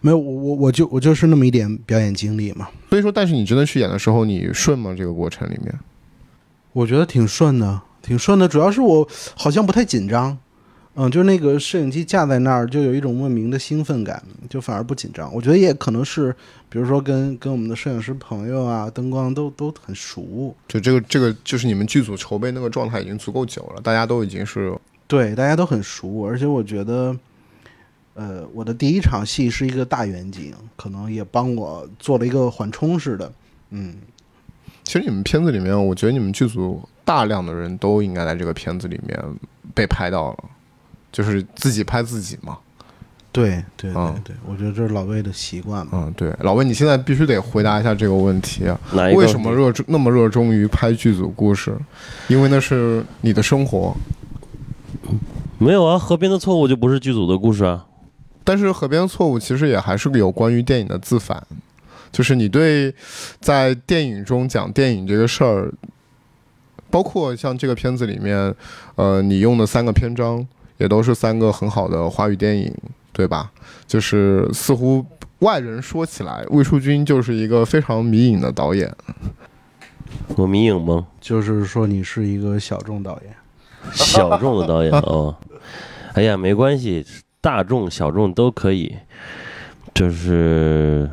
[0.00, 2.68] 没有，我我我就我就是那么一点表演经历嘛。
[2.90, 4.94] 所以说，但是你真的去演的时候，你顺吗？
[4.98, 5.72] 这个过程里面？
[6.74, 8.46] 我觉得挺顺的，挺顺的。
[8.46, 10.36] 主要是我好像不太紧张，
[10.94, 15.32] 嗯，就是那个摄影机架在那儿，就有一种莫名的兴奋感，就反而不紧张。
[15.32, 16.34] 我觉得也可能是，
[16.68, 20.54] 比如说跟跟我们的摄影师朋友啊，灯光都都很熟。
[20.66, 26.26] 就这个这个，就是你们剧组筹备那个状态已经足够久了，大家都已经是对，大家都很熟。
[26.26, 27.16] 而且我觉得，
[28.14, 33.32] 呃，我的第一场戏是一个大远景，可能也帮我做了一个缓冲似的，
[33.70, 33.94] 嗯。
[34.84, 39.18] 其实你们片子里面，我觉得你们剧组大量的人都应该在这个片子里面
[39.74, 40.44] 被拍到了，
[41.10, 42.58] 就是自己拍自己嘛。
[43.32, 46.04] 对对对对，我觉得这是老魏的习惯嘛。
[46.06, 48.78] 嗯，对，老魏，你现在必须得回答一下这个问题啊，
[49.16, 51.76] 为什么热衷那么热衷于拍剧组故事？
[52.28, 53.92] 因为那是你的生活。
[55.58, 57.84] 没有啊，河边的错误就不是剧组的故事啊。
[58.44, 61.44] 但是河边的错误其实也还是有关于电影的自反。
[62.14, 62.94] 就是你对
[63.40, 65.74] 在电影中讲电影这个事儿，
[66.88, 68.54] 包括像这个片子里面，
[68.94, 70.46] 呃，你用的三个篇章
[70.78, 72.72] 也都是三个很好的华语电影，
[73.12, 73.50] 对吧？
[73.88, 75.04] 就是似乎
[75.40, 78.94] 外人说起来，魏淑君就是一个非常迷影的导演。
[80.36, 81.08] 我迷影吗？
[81.20, 83.34] 就是说你是一个小众导演，
[83.92, 85.34] 小众的导演 哦。
[86.12, 87.04] 哎呀，没关系，
[87.40, 88.94] 大众小众都可以，
[89.92, 91.10] 就是。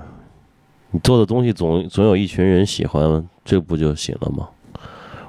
[0.92, 4.48] 你做的东西总总有一群人喜欢，这不就行了吗？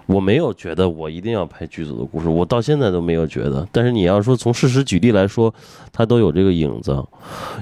[0.06, 3.66] 我没有觉得我一定要拍剧组的故事，我到现在都没有觉得。
[3.70, 5.54] 但是你要说从事实举例来说，
[5.92, 7.02] 它都有这个影子。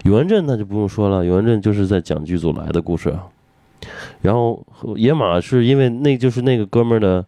[0.05, 3.15] 永安镇那就不用说了，永安镇就是在讲剧组来的故事。
[4.23, 4.65] 然后
[4.97, 7.25] 野马是因为那就是那个哥们儿的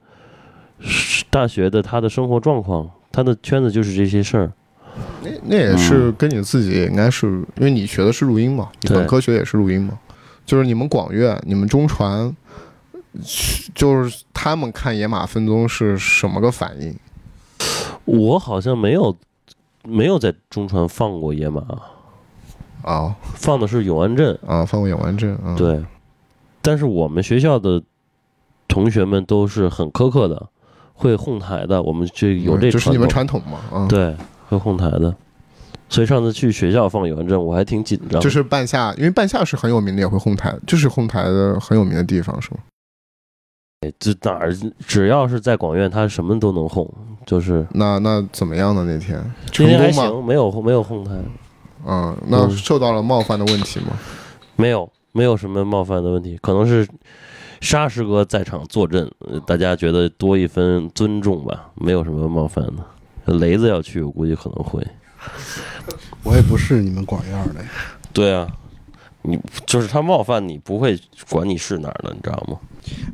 [1.30, 4.52] 大学的他的生活状况，他的圈子就是这些事儿。
[5.22, 9.98] 那那也是跟你自己应该是因为你学的是录音嘛，本科学也是录音嘛。
[10.45, 12.34] 就是你们广院、你们中传，
[13.74, 16.95] 就是他们看《野马分鬃》是什么个反应？
[18.05, 19.16] 我好像没有
[19.84, 21.61] 没有在中传放过《野马》
[22.82, 25.55] 啊，放的是《永安镇》啊，放过《永安镇》啊。
[25.57, 25.84] 对，
[26.61, 27.80] 但是我们学校的
[28.66, 30.49] 同学们都是很苛刻的，
[30.95, 31.80] 会哄抬的。
[31.80, 33.86] 我们这有这，就是你们传统嘛？
[33.88, 34.16] 对，
[34.49, 35.14] 会哄抬的。
[35.93, 38.18] 所以上次去学校放《永安镇》，我还挺紧张。
[38.18, 42.61] 就是半夏，因为半夏是很有名的，也会哄抬，就是哄抬的很有名的地方，是吗？
[43.99, 44.51] 这哪儿
[44.86, 46.90] 只要是在广院，他什么都能哄。
[47.26, 48.84] 就是那那怎么样呢？
[48.84, 49.22] 那天
[49.53, 50.26] 成功吗？
[50.26, 51.12] 没有没有哄抬。
[51.86, 53.88] 嗯，那受到了冒犯的问题吗？
[54.57, 56.38] 没有，没有什么冒犯的问题。
[56.40, 56.88] 可能是
[57.61, 59.11] 沙师哥在场坐镇，
[59.47, 63.34] 大家觉得多一分尊重吧，没有什么冒犯的。
[63.34, 64.82] 雷子要去，我估计可能会。
[66.24, 67.64] 我也不是你们广院的，
[68.12, 68.46] 对啊，
[69.22, 72.58] 你就是他冒犯你，不会管你是哪儿的，你知道吗？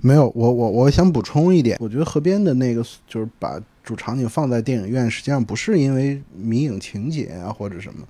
[0.03, 8.07] 没有，我我我想补充一点，我觉得河边的那个就是把主场景放在电影院，实际上不是因为迷影情节啊或者什么，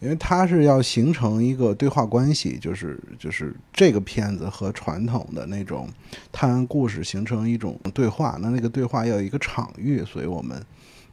[0.00, 5.88] 因为它是要形成一个对话关系，就是就是这个片子和传统的那种
[6.30, 10.60] 探案故事形成一种对话，那那个对话要有一个场域，所以我们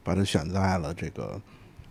[0.03, 1.39] 把它选在了这个。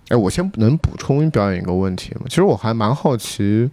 [0.08, 2.22] 哎，我先能补充表演一个问题吗？
[2.28, 3.70] 其实我还蛮好奇，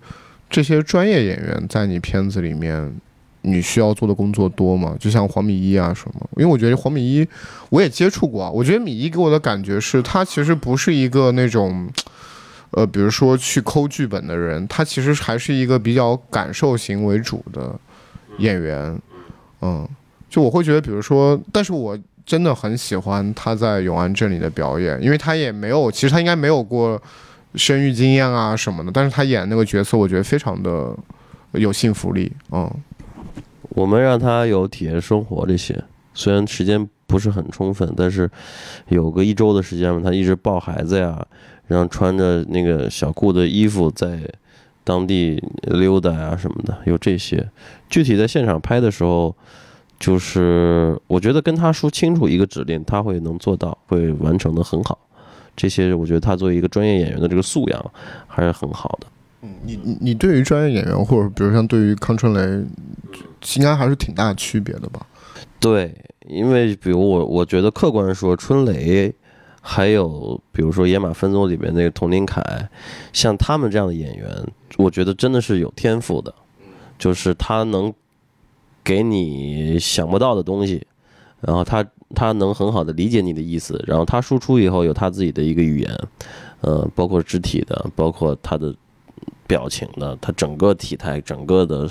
[0.50, 2.96] 这些专业演员在你片子里面，
[3.42, 4.96] 你需要做的工作多吗？
[4.98, 6.30] 就像黄米一啊什么？
[6.38, 7.28] 因为我觉得黄米一
[7.70, 11.90] 我也接触过啊，我觉得米一给我的感觉是他其实不是一个那种，
[12.72, 17.78] 呃，比如说去抠剧本的人，他其实还是一个比较感受型为主的
[18.38, 18.98] 演员。
[19.62, 19.86] 嗯，
[20.30, 21.98] 就我会觉得，比如说，但是我。
[22.30, 27.02] 真的很喜欢他在永安镇里的表演，因为他也没有，其实他应该没有过
[27.56, 30.96] 生育经验啊什么的，但是他演那个角色，我觉得非常的
[31.54, 32.32] 有信服力。
[32.52, 32.72] 嗯，
[33.70, 38.30] 我们让他有体验生活这些，虽然时间不是很充分，但是
[38.90, 41.26] 有个一周的时间嘛，他一直抱孩子呀，
[41.66, 44.20] 然后穿着那个小顾的衣服在
[44.84, 47.50] 当地溜达呀什么的，有这些。
[47.90, 49.36] 具体在现场拍的时候。
[50.00, 54.98] 就是我觉得跟他说清楚一个指令，他会能做到，会完成的很好。
[55.56, 57.92] 这些我觉得他作为一个专业演员的这个素养
[58.28, 59.08] 还是很好的。
[59.42, 62.66] 嗯，你你你对于专业演员，或者比如像对于康春雷，
[63.56, 65.06] 应该还是挺大区别的吧？
[65.60, 65.94] 对，
[66.28, 69.14] 因为比如我，我觉得客观说，春雷，
[69.62, 72.42] 还有比如说《野马分鬃》里边那个佟林凯，
[73.12, 74.30] 像他们这样的演员，
[74.78, 76.34] 我觉得真的是有天赋的，
[76.98, 77.94] 就是他能
[78.84, 80.86] 给你想不到的东西，
[81.42, 86.00] 然后他他能很好的理解你的意思，然后他输出以后有他自己的一个语言，
[86.62, 88.76] 呃，包括肢体的，包括他的。
[89.48, 91.90] 表情的，他整个体态、整个的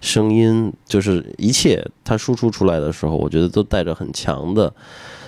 [0.00, 4.72] 声音，就是一切他输出出来的时候，我觉得都带着很强的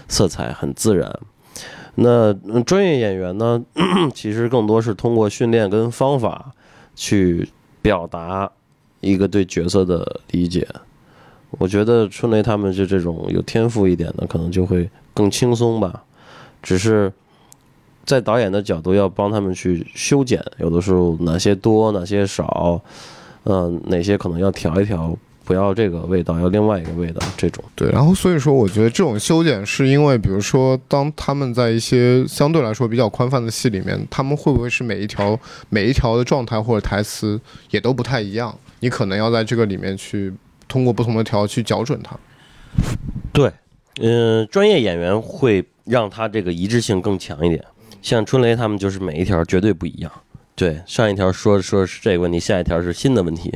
[0.07, 1.19] 色彩，很自然。
[1.97, 2.33] 那
[2.63, 3.61] 专业演员呢，
[4.15, 6.53] 其实更多是通过训练跟方法
[6.95, 7.49] 去
[7.83, 8.49] 表达
[9.01, 10.69] 一个对角色的理解。
[11.59, 16.03] 我觉得春雷他们就这种有天赋一点的，可能就会更轻松吧。
[16.63, 17.13] 只是。
[18.07, 22.79] 在导演的角度要帮他们去修剪，有的时候哪些多哪些少，
[23.45, 27.65] 嗯，哪些可能要调一调，不要这个味道，要另外一个味道，这种。
[27.75, 35.41] 对，然后所以说，我觉得这种修剪是因为，比如说，当他们在一些相对来说比较宽泛的戏里面，他们会不会是每一条
[35.71, 37.41] 每一条的状态或者台词
[37.71, 38.55] 也都不太一样？
[38.81, 40.31] 你可能要在这个里面去
[40.69, 42.19] 通过不同的调去校准它。
[43.33, 43.53] 对，
[44.01, 47.65] 嗯，专业演员会让他这个一致性更强一点。
[48.03, 50.13] 像春雷他们就是每一条绝对不一样，
[50.55, 53.53] 对，上一条说说是这个问题，下一条是新的问题，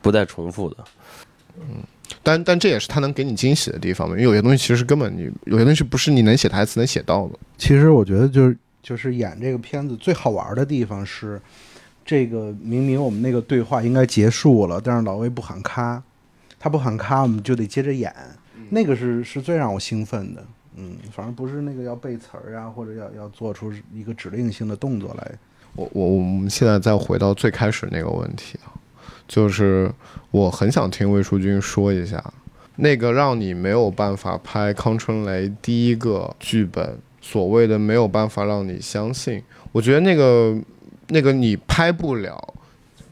[0.00, 0.76] 不再重复的。
[1.58, 1.82] 嗯，
[2.22, 7.38] 但但这也是他能给你惊喜的地方嘛，因为有些东西其实根本你有些东西不是你能写台词能写到的。
[7.58, 11.40] 其实我觉得就是就是演这个片子最好玩的地方是，
[12.04, 16.02] 这个明明我们那个对话应该结束了，但是老魏不喊咔，
[16.64, 18.10] 他不喊卡，我们就得接着演，
[18.70, 20.42] 那个是是最让我兴奋的。
[20.76, 25.32] 嗯，反正不是那个要背词儿啊，或者要要做出一个指令性的动作来。
[25.76, 28.72] 我我我们现在再回到最开始那个问题啊，
[29.28, 29.92] 就是
[30.30, 32.32] 我很想听魏淑君说一下，
[32.76, 40.58] 那个让你没有办法拍康春雷第一个剧本，所谓的没有办法让你相信，我觉得那个
[41.08, 42.54] 那个你拍不了，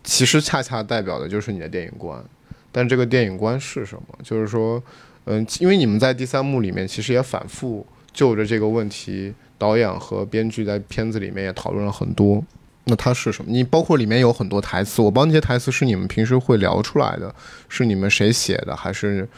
[0.02, 2.24] 其实恰恰代表的就是你的电影观。
[2.72, 4.18] 但这个电影观是什么？
[4.24, 4.82] 就是说。
[5.24, 12.42] 嗯，因为你们在第三幕里面其实也反复就着这个问题，导演和编剧在片子里面也讨论了很多。
[12.86, 13.48] 那它是什么？
[13.52, 17.32] 你包括里面有很多台词，我帮那些台词是你们平时会聊出来的，
[17.68, 19.28] 是你们谁写的，还是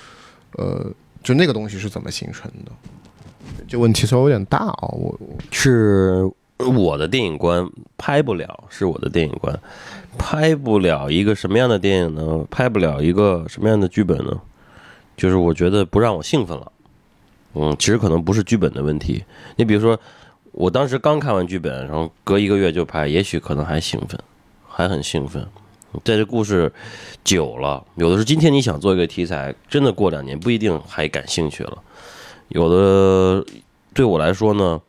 [0.53, 0.91] 呃，
[1.23, 2.73] 就那个东西是怎么形成的？
[3.69, 4.89] 这问题稍微有点大啊。
[4.91, 5.21] 我
[5.51, 6.27] 是
[6.59, 9.59] 我的电影观拍不了，是我的电影观
[10.17, 12.47] 拍不了一个什么样的电影呢？
[12.51, 14.41] 拍不了一个什么样的剧本呢？
[15.17, 16.73] 就是我觉得不让我兴奋了，
[17.55, 19.25] 嗯，其实可能不是剧本的问题。
[19.57, 19.99] 你比如说，
[20.53, 24.19] 我当时刚看完剧本，然后隔一个月就拍，也许可能还兴奋，
[24.69, 25.47] 还很兴奋。
[26.05, 26.73] 在这故事
[27.23, 31.79] 久了，有的是今天你想做一个题材，真的过两年不一定还感兴趣了。
[32.49, 33.47] 有的
[33.93, 34.81] 对我来说呢，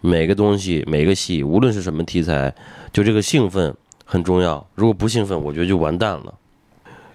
[0.00, 2.54] 每个东西每个戏，无论是什么题材，
[2.92, 3.74] 就这个兴奋
[4.04, 4.66] 很重要。
[4.74, 6.34] 如果不兴奋，我觉得就完蛋了。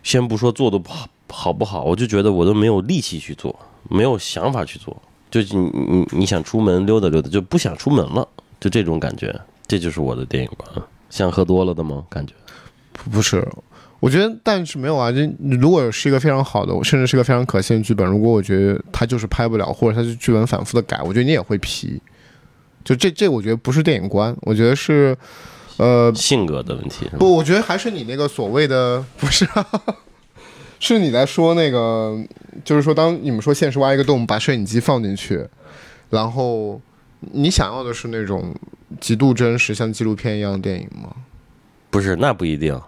[0.03, 1.07] 先不说做的不好。
[1.27, 1.83] 好不好？
[1.83, 3.53] 我就觉得我都没有力气去做，
[3.89, 4.95] 没有想法去做，
[5.29, 8.25] 就你你你想出门溜达溜达，就不想出门了，
[8.57, 10.85] 就这种感觉，这就是我的电影观。
[11.09, 12.05] 像喝多了的吗？
[12.09, 12.33] 感觉
[13.11, 13.45] 不是，
[13.99, 15.11] 我觉得，但是没有啊。
[15.11, 15.19] 就
[15.59, 21.99] 如果是一个非常好的，甚至是个非常可信剧本，如果我觉得他就是拍不了，或者他是剧本反复的改，我觉得你也会皮。
[22.85, 25.17] 就这这，我觉得不是电影观，我觉得是
[25.75, 27.05] 呃性格的问题。
[27.19, 29.45] 不，我觉得还是你那个所谓的不是。
[30.77, 32.15] 是你在说那个，
[32.65, 35.43] 就是说，当你们说现实挖一个洞，把摄影机放进去，
[36.09, 36.79] 然后
[37.31, 38.53] 你想要的是那种
[38.99, 41.15] 极度真实，像纪录片一样的电影吗？
[41.89, 42.79] 不是，那不一定，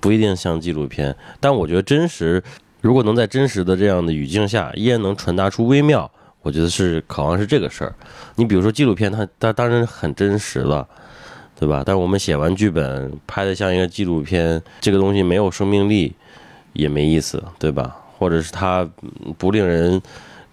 [0.00, 1.14] 不一定像纪录片。
[1.38, 2.42] 但我觉得真实，
[2.80, 6.10] 如果能在真实的这样的语境下，依然能传达出微妙，
[6.44, 7.92] 我觉得是渴望是这个事儿。
[8.36, 10.86] 你比如说纪录片，它它当然很真实了，
[11.58, 11.82] 对吧？
[11.84, 16.14] 但是我们写完剧本，拍的像一个纪录片，这个东西没有生命力。
[16.74, 17.96] 也没意思，对吧？
[18.18, 18.84] 或者是它
[19.38, 20.02] 不令人，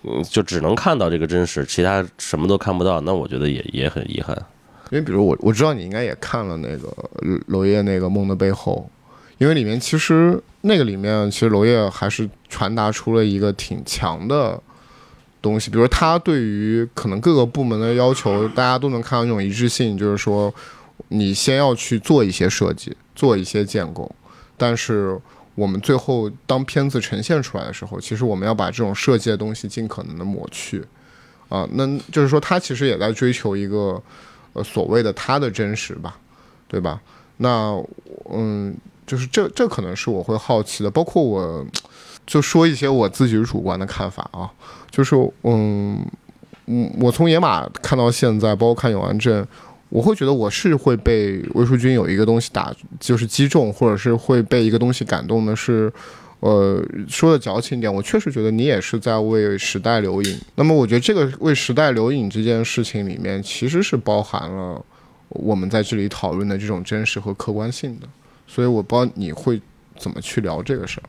[0.04, 4.38] 嗯，就只能看到这个真实，其他什么都看不到，那我觉得也也很遗憾。
[4.92, 6.96] 因为比如我我知道你应该也看了那个
[7.48, 8.88] 娄烨那个《梦的背后》，
[9.40, 14.62] 因为里面其实那个里面其实娄烨还是传达出了一个挺强的
[15.42, 20.54] 东西，比如他对于可能各个部门的要求，大家都能看到那种一致性，就是说
[21.08, 24.14] 你先要去做一些设计，做一些建构，
[24.58, 25.20] 但是。
[25.54, 30.82] 我们最后当片子呈现出来的时候，其实我们要把这种设计的东西尽可能的抹去，
[31.50, 34.02] 啊，那就是说他其实也在追求一个，
[34.54, 36.18] 呃，所谓的他的真实吧，
[36.70, 37.00] 对吧？
[37.38, 37.78] 那，
[38.32, 38.74] 嗯，
[39.06, 41.64] 就是这这可能是我会好奇的，包括我，
[42.32, 44.50] 就说一些我自己主观的看法啊，
[44.90, 45.14] 就是
[45.44, 46.00] 嗯
[46.68, 49.46] 嗯，我从野马看到现在，包括看永安镇，
[49.90, 55.92] 我会觉得我是会被魏淑君有一个东西打，就是击中，或者是会被一个东西感动的，是。
[56.40, 60.40] 呃，说的矫情一点，我确实觉得你也是在为时代留影。
[60.56, 64.84] 那么，我觉得这个为时代留影这件事情里面，其实是包含了
[65.30, 68.08] 我们在这里讨论的这种真实和客观性的。
[68.48, 69.62] 所以，我不知道你会
[70.00, 71.06] 怎么去聊这个事儿。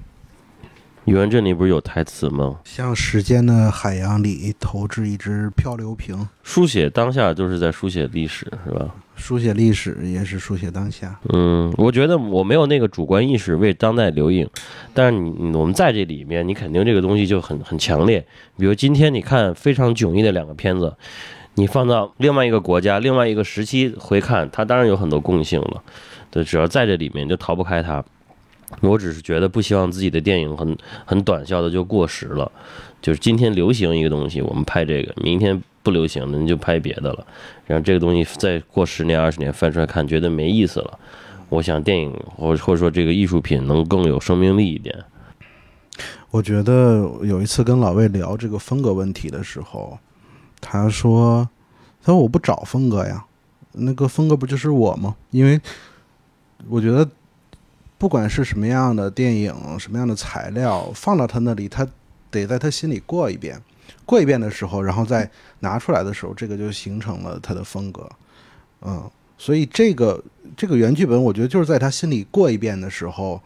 [1.04, 2.60] 语文这里不是有台词吗？
[2.64, 8.88] 向时间的海洋里投掷一只漂流瓶，书写当下就是在书写历史，是吧？
[9.16, 11.18] 书写历史也是书写当下。
[11.32, 14.48] 嗯，我觉得我没有那个主观意识为当代留影，
[14.94, 18.24] 但是你我们在这里面，你肯定这个东西就很很强烈。
[18.56, 20.94] 比如今天你看非常迥异的两个片子，
[21.54, 25.82] 你放到另外一个国家、另外一个时期回看，它当然有很多共性了。
[26.30, 28.02] 对，只要在这里面就逃不开它。
[28.80, 32.50] 我只是觉得不希望自己的电影很很短效的就过时了，
[33.00, 37.24] 就是今天流行一个东西，我们拍这个；明天不流行的，你就拍别的了。
[37.66, 40.98] 然后这个东西再过十年、二十年翻出来看，觉得没意思了。
[41.48, 44.96] 我想电影或或者说这个艺术品能更有生命力一点。
[46.30, 49.98] 我觉得有一次跟老魏聊这个风格问题的时候，
[50.60, 51.48] 他说
[52.02, 53.24] ：“他说我不找风格呀，
[53.72, 55.14] 那个风格不就是我吗？
[55.30, 55.60] 因为
[56.68, 57.08] 我觉得。”
[58.02, 61.86] 不管是什么样的电影，什么样的材料，放到他那里，他
[62.32, 63.62] 得在他心里过一遍，
[64.04, 65.30] 过一遍的时候，然后再
[65.60, 68.10] 拿出来的时候，这个就形成了他的风格。
[68.80, 70.20] 嗯，所以这个
[70.56, 73.40] 这个原剧本，我觉得就是在他心里过一遍的时候，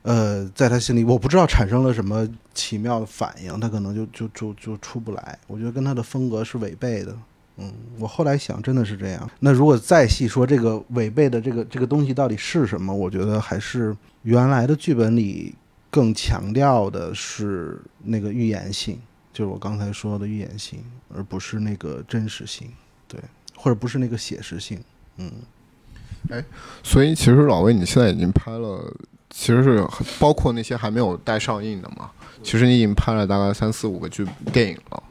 [0.00, 5.38] 呃，在他心里，我不知道产生了什么奇妙的反应，他可能就就就就出不来。
[5.46, 7.14] 我觉得跟他的风格是违背的。
[7.58, 9.30] 嗯，我后来想，真的是这样。
[9.40, 12.94] 那如果再细说这个违背的这个这个东西到底是什么？
[12.94, 15.54] 我觉得还是原来的剧本里
[15.90, 19.00] 更强调的是那个预言性，
[19.32, 20.84] 就是我刚才说的预言性，
[21.14, 22.68] 而不是那个真实性，
[23.08, 23.18] 对，
[23.56, 24.78] 或者不是那个写实性。
[25.16, 25.32] 嗯，
[26.28, 26.44] 哎，
[26.82, 28.94] 所以其实老魏，你现在已经拍了，
[29.30, 29.82] 其实是
[30.18, 32.10] 包括那些还没有待上映的嘛？
[32.42, 35.02] 其实你已经拍了大概三四五个剧电影了。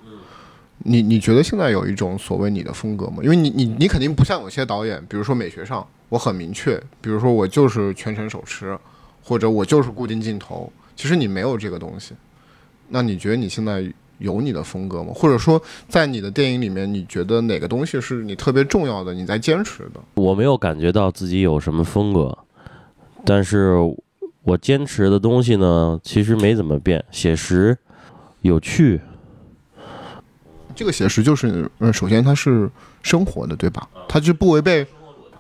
[0.88, 3.18] 你你觉得现在有一种所谓你的风格吗？
[3.24, 8.78] 因为你你你肯定不像有些导演，比如说美学上我很明确，比如说我就是全程手持，
[9.24, 10.72] 或者我就是固定镜头。
[10.96, 12.14] 其实你没有这个东西。
[12.90, 13.84] 那你觉得你现在
[14.20, 15.12] 有你的风格吗？
[15.12, 15.60] 或者说
[15.90, 19.12] 在你的电影里面，你觉得哪个东西是你特别重要的？
[19.12, 20.00] 你在坚持的？
[20.14, 22.38] 我没有感觉到自己有什么风格，
[23.26, 23.76] 但是
[24.44, 27.76] 我坚持的东西呢，其实没怎么变，写实，
[28.42, 29.02] 有趣。
[30.76, 32.70] 这个写实就是，嗯，首先它是
[33.02, 33.88] 生活的，对吧？
[34.08, 34.86] 它就不违背，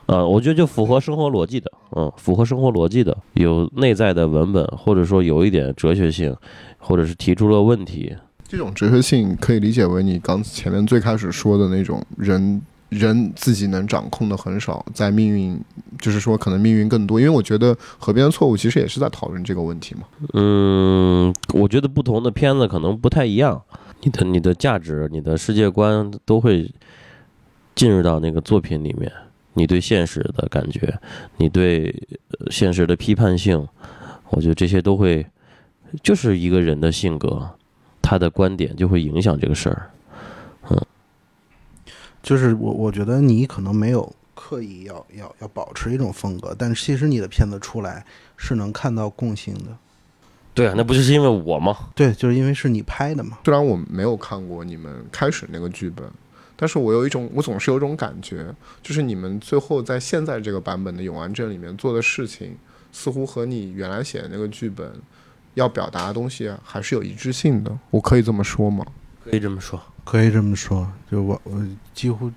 [0.05, 6.36] 呃，我觉得就符合生活逻辑的，嗯，符合生活逻辑的，有内在的文本，或者说有一点哲学性，
[6.77, 8.15] 或者是提出了问题。
[8.47, 15.59] 这种哲学性可以理解为你刚前面最开始说的那种人人自己能掌控的很少，在命运，
[15.99, 17.19] 就是说可能命运更多。
[17.19, 20.01] 因为我觉得《河边的错误》其实也是在讨论这个问题嘛。
[20.33, 23.59] 嗯，我觉得不同的片子可能不太一样。
[24.06, 26.72] 你的你的价值、你的世界观都会
[27.74, 29.12] 进入到那个作品里面。
[29.58, 30.93] 你对现实的感觉，
[31.38, 31.93] 你对
[32.51, 33.68] 现实的批判性，
[34.30, 35.26] 我觉得这些都会，
[36.03, 37.49] 就是一个人的性格，
[38.01, 39.89] 他的观点就会影响这个事儿。
[40.70, 40.78] 嗯，
[42.22, 48.06] 就是我我觉得你可能没有刻意要要要保持一种风格，但其实你的片子出来
[48.38, 49.76] 是能看到共性的。
[50.56, 51.78] 对啊，那不就是因为我吗？
[51.93, 53.38] 对，就是因为是你拍的嘛。
[53.43, 56.04] 虽然我没有看过你们开始那个剧本，
[56.55, 58.46] 但是我有一种，我总是有种感觉，
[58.82, 62.55] 就是你们最后在现在这个版本的《永安镇》里面做的事情，
[62.93, 64.89] 似乎和你原来写的那个剧本
[65.55, 67.78] 要表达的东西还是有一致性的。
[67.92, 68.86] 我可以这么说吗？
[69.25, 70.89] 可以这么说，可以这么说。
[71.12, 71.62] 就我我
[71.93, 72.32] 几乎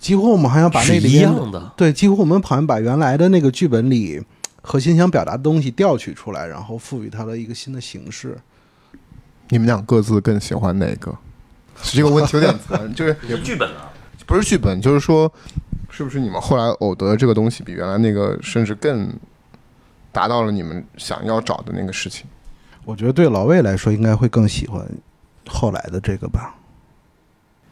[0.00, 4.20] 几乎我们好像把那个一样的对，几乎我们好像把原来的那个剧本里。
[4.62, 8.38] 核心想表达的东西调取出来，然后赋予它的一个新的形式。
[9.48, 11.12] 你们俩各自更喜欢哪个？
[11.82, 13.90] 这个问题有点难，就 是剧本啊，
[14.26, 15.32] 不是剧本，就是说，
[15.90, 19.12] 是不是你们后来偶得这个东西比原来那个甚至更
[20.12, 22.26] 达到了你们想要找的那个事情？
[22.84, 24.86] 我觉得对老魏来说，应该会更喜欢
[25.48, 26.54] 后来的这个吧。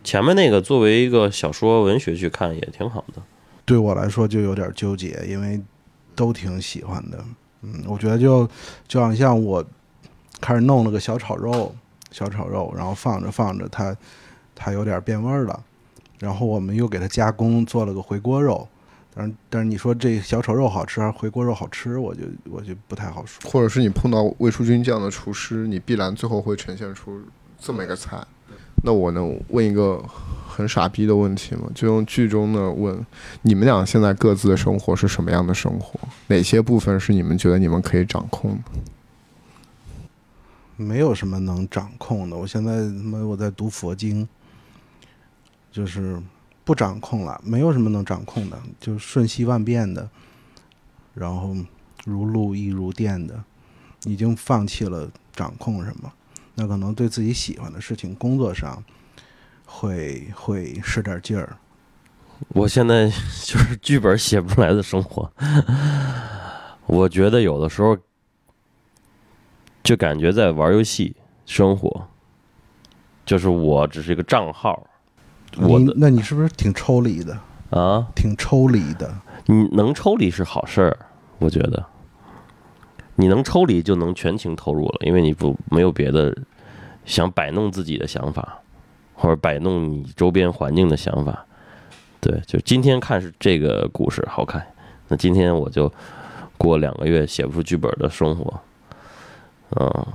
[0.03, 3.23] 前面那个作为一个小说文学去看也挺好的。
[3.65, 5.61] 对我来说就有点纠结，因为。
[6.19, 7.25] 都挺喜欢的，
[7.63, 8.51] 嗯，我觉得就
[8.89, 9.65] 就好像我
[10.41, 11.73] 开始弄了个小炒肉，
[12.11, 13.97] 小炒肉，然后放着放着，它
[14.57, 15.63] 它有点变味儿了，
[16.19, 18.67] 然后我们又给它加工做了个回锅肉，
[19.15, 23.49] 但是但是你说这小炒肉好吃还是回锅肉好吃，我就我就不太好说。
[23.49, 27.21] 或者是你碰到魏淑君这样的厨师，你必然最后会呈现出
[27.61, 28.19] 这么一个菜。
[28.83, 30.03] 那我能问一个
[30.59, 31.71] 很傻逼的问题吗？
[31.73, 33.07] 就用剧中的问，
[33.43, 36.01] 你们俩现在各自的生活是什么样的生活？
[36.27, 38.81] 哪些部分是你们觉得你们可以掌控的？
[40.75, 42.37] 没有什么能掌控的。
[42.37, 44.29] 我现在他妈我在读佛经，
[45.71, 46.21] 就是
[46.65, 50.11] 不掌控了，没有什么能掌控的，就瞬息万变的，
[51.15, 51.55] 然后
[52.05, 53.41] 如露亦如电的，
[54.07, 56.13] 已经放弃了掌控什么。
[56.57, 58.83] 那可能对自己喜欢的事情，工作上
[59.71, 61.57] 会会使点劲儿。
[62.49, 63.07] 我现在
[63.45, 65.31] 就是剧本写不出来的生活。
[66.87, 67.97] 我觉得有的时候
[69.83, 71.15] 就感觉在玩游戏
[71.45, 72.09] 生活，
[73.27, 74.87] 就是我只是一个账号。
[75.59, 77.39] 我你那你是不是挺抽离的？
[77.71, 79.15] 啊，挺抽离的。
[79.47, 80.99] 你能抽离是好事儿，
[81.39, 81.85] 我觉得。
[83.17, 86.37] 你能抽离就能全情投入了，因为你不没有别的
[87.05, 88.61] 想摆弄自己的想法，
[89.19, 91.45] 或者摆弄你周边环境的想法。
[92.21, 94.65] 对，就今天看是这个故事好看，
[95.09, 95.93] 那今天我就
[96.57, 98.61] 过两个月写不出剧本的生活，
[99.77, 100.07] 嗯，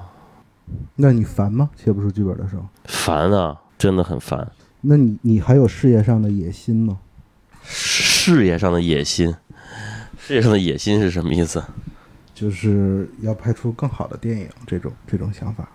[0.96, 1.70] 那你烦吗？
[1.76, 2.66] 写不出剧本的时候？
[2.86, 4.52] 烦啊，真的很烦。
[4.82, 7.00] 那你你还有事业上的野心吗？
[7.64, 9.34] 事业上的野心，
[10.18, 11.64] 事业上的野心是什么意思？
[12.36, 15.70] 就是要拍出更好的电影，这种这种想法。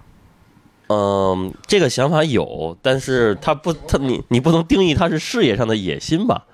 [0.89, 6.47] 嗯，这个想法有，但是他不，他你你不能定义他是事业上的野心吧，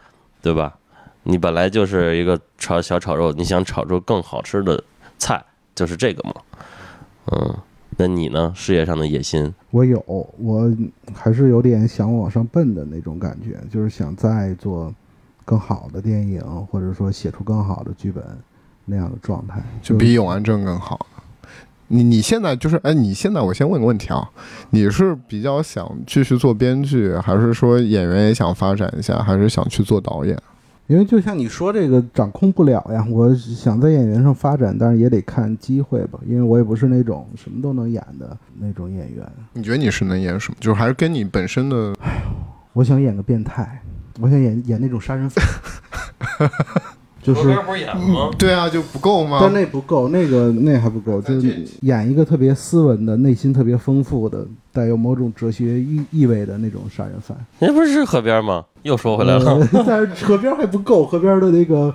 [0.43, 0.77] 对吧？
[1.23, 4.83] 你本来就是一个炒小炒肉，你想炒出更好吃的
[5.19, 5.43] 菜，
[5.75, 6.35] 就是这个嘛。
[7.33, 7.57] 嗯，
[7.97, 8.53] 那你呢？
[8.55, 9.55] 事业上的野心？
[9.71, 10.71] 我有，我
[11.15, 14.93] 还是有点想往上奔的那种感觉，就是想再做
[15.45, 18.23] 更好的电影，或者说写出更好的剧本
[18.85, 21.07] 那样的状态，就比永安镇更好。
[21.89, 24.29] 你你现在就是哎，你现在我先问个问题啊，
[24.71, 30.37] 你是比较想继续做编剧，还是说演员也想发展一下，还是想去做导演？
[30.87, 39.27] 因为就像你说这个掌控不了呀，我想在演员上发展，但是也得看机会吧，因为我也不是那种什么都能演的那种演员。
[39.55, 40.57] 你觉得你是能演什么？
[40.61, 41.95] 就是还是跟你本身的，
[42.75, 43.81] 我想演个变态，
[44.21, 45.43] 我想演演那种杀人犯，
[47.25, 48.31] 就是不是演了吗？
[48.39, 49.39] 对啊，就不够吗？
[49.41, 57.35] 但那不够，那个那还不够，就是演一个特别斯文的、内心特别丰富的、带有某种哲学意意味的那种杀人犯。
[57.59, 58.63] 那不是河边吗？
[58.83, 59.53] 又说回来了。
[59.73, 61.95] 呃但是河边还不够，河边的那个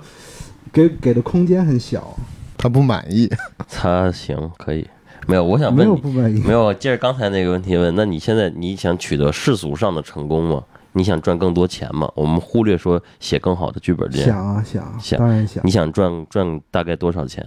[0.72, 2.16] 给给的空间很小，
[2.58, 3.30] 他不满意。
[3.68, 4.84] 他行可以，
[5.28, 6.40] 没有，我想问你，有不满意。
[6.40, 10.60] 没有，接着刚才那个问题问，那你现在你想取得世俗上的成功吗？
[10.92, 12.10] 你想赚更多钱吗？
[12.14, 15.70] 我们忽略说写更好的剧本这件事想啊想，想当然想你。
[15.70, 17.46] 想赚赚大概多少钱？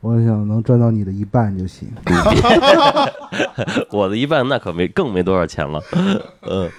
[0.00, 1.86] 我想能赚到你的一半就行。
[3.92, 5.78] 我的一半那可没更没多少钱了。
[6.40, 6.70] 嗯，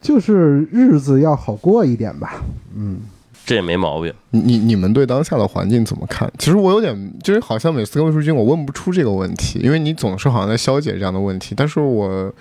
[0.00, 2.42] 就是日子要好过一点吧。
[2.74, 3.00] 嗯，
[3.44, 4.10] 这也没毛病。
[4.30, 6.32] 你你你们对当下的环境怎么看？
[6.38, 11.54] 其实我有点，就是好像每次跟魏淑君，我问不出这个问题，因为你总是好像在消解这样的问题。
[11.54, 12.32] 但是我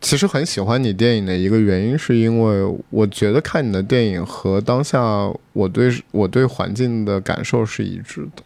[0.00, 5.00] 其实很喜欢你电影的一个原因，是因为我觉得看你的电影和当下
[5.52, 8.42] 我对我对环境的感受是一致的。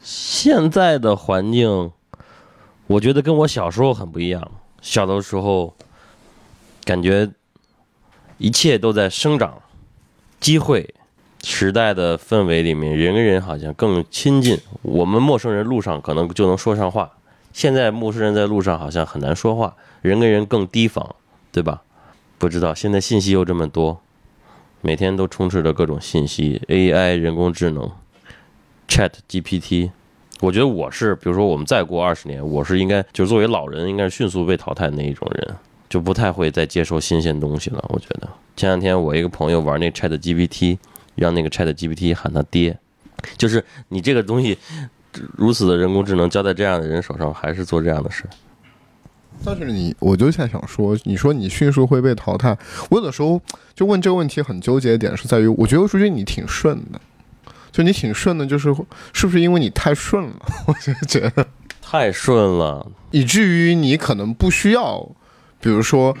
[0.00, 1.90] 现在的环境，
[2.86, 4.50] 我觉得跟我小时候很不一样。
[4.80, 5.74] 小的时候，
[6.84, 7.28] 感觉
[8.36, 9.60] 一切都在生长，
[10.38, 10.94] 机会、
[11.42, 14.56] 时代的氛围里面，人跟人好像更亲近。
[14.82, 17.10] 我们陌生人路上可能就能说上话，
[17.52, 21.16] 现在陌生人在路上好像很难说话，人跟人更提防，
[21.50, 21.82] 对吧？
[22.38, 24.00] 不知道现在信息又这么多，
[24.80, 27.90] 每天都充斥着各种信息，AI、人工智能。
[28.86, 29.90] Chat GPT，
[30.40, 35.56] 我觉得我是，比如说我们再过二十年，我是应该就是作为老人，应该是迅速被淘汰的那一种人，
[35.90, 37.84] 就不太会再接受新鲜东西了。
[37.90, 38.26] 我觉得
[38.56, 40.78] 前两天我一个朋友玩那 Chat GPT，
[41.16, 42.78] 让那个 Chat GPT 喊他爹，
[43.36, 44.56] 就是你这个东西
[45.36, 48.24] 如此的人工智能交在这样的人手上，还是做这样的事。
[49.44, 52.58] 但是你，我就在想说，你说你迅速会被淘汰，
[52.90, 53.40] 我有的时候
[53.72, 57.00] 就问这个问题很纠结的点是在于，我觉得魏淑君你挺顺的，
[57.70, 58.74] 就你挺顺的，就是
[59.12, 60.34] 是不是因为你太顺了？
[60.66, 61.46] 我就觉得，
[61.80, 65.08] 太顺了，以至于你可能不需要，
[65.60, 66.16] 比如说，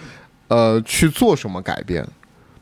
[0.46, 2.06] 呃，去做什么改变，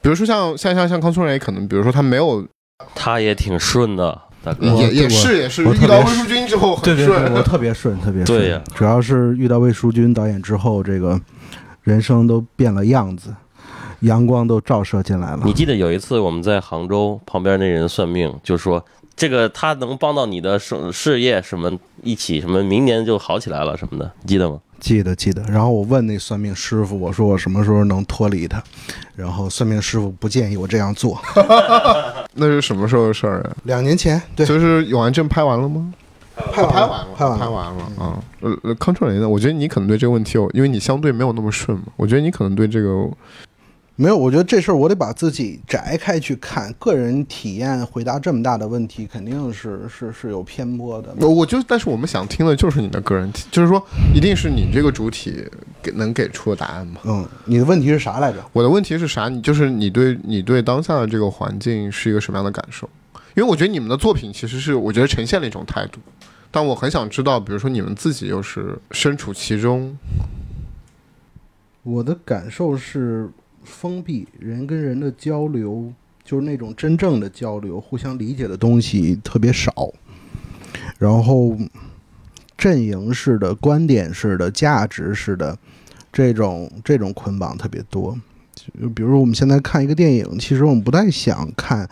[0.00, 2.46] 比如说像像像像康村人也，可能比如说他没有，
[2.94, 4.73] 他也挺顺的，大哥。
[4.73, 8.39] 我也也我是也是我特别遇到魏淑君之后很对对顺，对，我特别顺，特别顺。
[8.39, 11.20] 对呀主要是遇到魏淑君导演之后，这个
[11.82, 13.35] 人生都变了样子。
[14.01, 15.55] 阳光都照射进来了你。
[15.55, 18.85] 记得有一次我们在杭州旁边那人算命，就说
[19.16, 24.60] 这个他能帮到你的事事业什么一起什么明年就好起来了什么的，你记得吗？
[24.81, 25.43] 记得记得。
[25.44, 28.62] 然后我问那算命师傅，我说我什么时候能脱离他？
[29.15, 31.20] 然后算命师傅不建议我这样做。
[32.35, 33.57] 那是什么时候的事儿啊？
[33.65, 35.93] 两年前，对，就是《永安镇》拍完了吗？
[36.53, 38.23] 拍完了完了，拍完了拍完了啊！
[38.40, 39.27] 呃呃，康春雷呢？
[39.27, 43.09] 我觉得你可能对这个问题有，因为你相对没有那么顺嘛，我觉得你可能对这个
[43.98, 46.70] 没有，我觉得这事儿我得把自己摘开去看。
[46.74, 51.14] 个人体验回答这么大的问题，肯定是是是有偏颇的。
[51.18, 53.82] 我我就，但是我们想听的就是你的个人体，就是说，
[54.14, 55.43] 一定是你这个主体
[55.82, 57.01] 给能给出的答案吗？
[57.05, 58.39] 嗯，你的问题是啥来着？
[58.52, 59.31] 我的问题是啥？
[59.31, 62.86] 你就是你对你对当下的这个环境是一个什么样的感受？
[63.35, 66.01] 因为我觉得你们的作品其实是我觉得呈现了一种态度，
[66.51, 69.97] 但我很想知道，比如说你们自己又是身处其中，
[71.82, 73.31] 我的感受是
[73.66, 75.93] 封闭，人跟人的交流
[76.24, 79.93] 就是那种真正的交流，互相理解的东西特别少，
[80.98, 81.56] 然后
[82.56, 85.59] 阵营式的、观点式的、价值式的
[86.10, 88.18] 这种这种捆绑特别多。
[88.80, 91.86] 就比如说我们现在看一个电影，其实我们不太想看，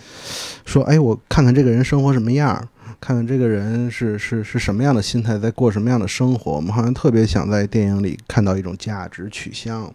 [0.65, 2.67] 说哎，我看看这个人生活什么样，
[3.01, 6.53] 看看这个人是是是什么样的心态，在过什么样的生活。
[6.53, 9.93] 我们好像特别想在电影里看到一种价值取向。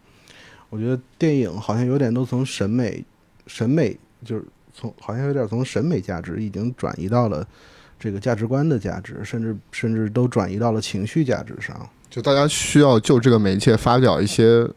[0.70, 3.04] 我觉得电影好像有点都从审美，
[3.48, 4.44] 审美就是
[4.74, 7.46] 从好像有点从审美价值已经转移到了
[8.00, 11.76] 这个价值观的价值，甚至甚至都转移到了情绪价值上。
[12.10, 14.68] 就大家需要就这个媒介发表一些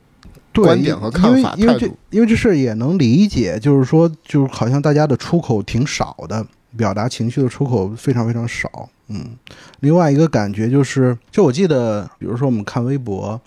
[0.55, 6.47] 观点和看法因为因为这因为这事儿也能理解，就是说，就是好像大家的出口挺少的，
[6.77, 8.89] 表达情绪的出口非常非常少。
[9.09, 9.37] 嗯，
[9.81, 13.41] 另外一个感觉就是，就我记得，比如说我们看微博，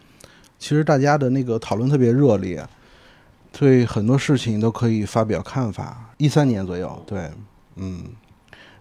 [0.65, 2.65] 其实大家的那个讨论特别热烈，
[3.51, 6.09] 对很多事情都可以发表看法。
[6.17, 7.29] 一三年左右，对，
[7.75, 8.01] 嗯。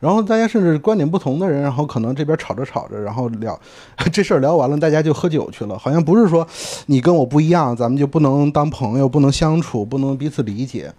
[0.00, 3.60] 然后大家甚至观点不同的人，然后可能这边吵着吵着，然后聊
[4.10, 5.76] 这事儿聊完了，大家就喝酒去了。
[5.76, 6.48] 好像不是说
[6.86, 10.90] 你跟我不一样，咱们就不能当朋友，不能相处，不能彼此理解。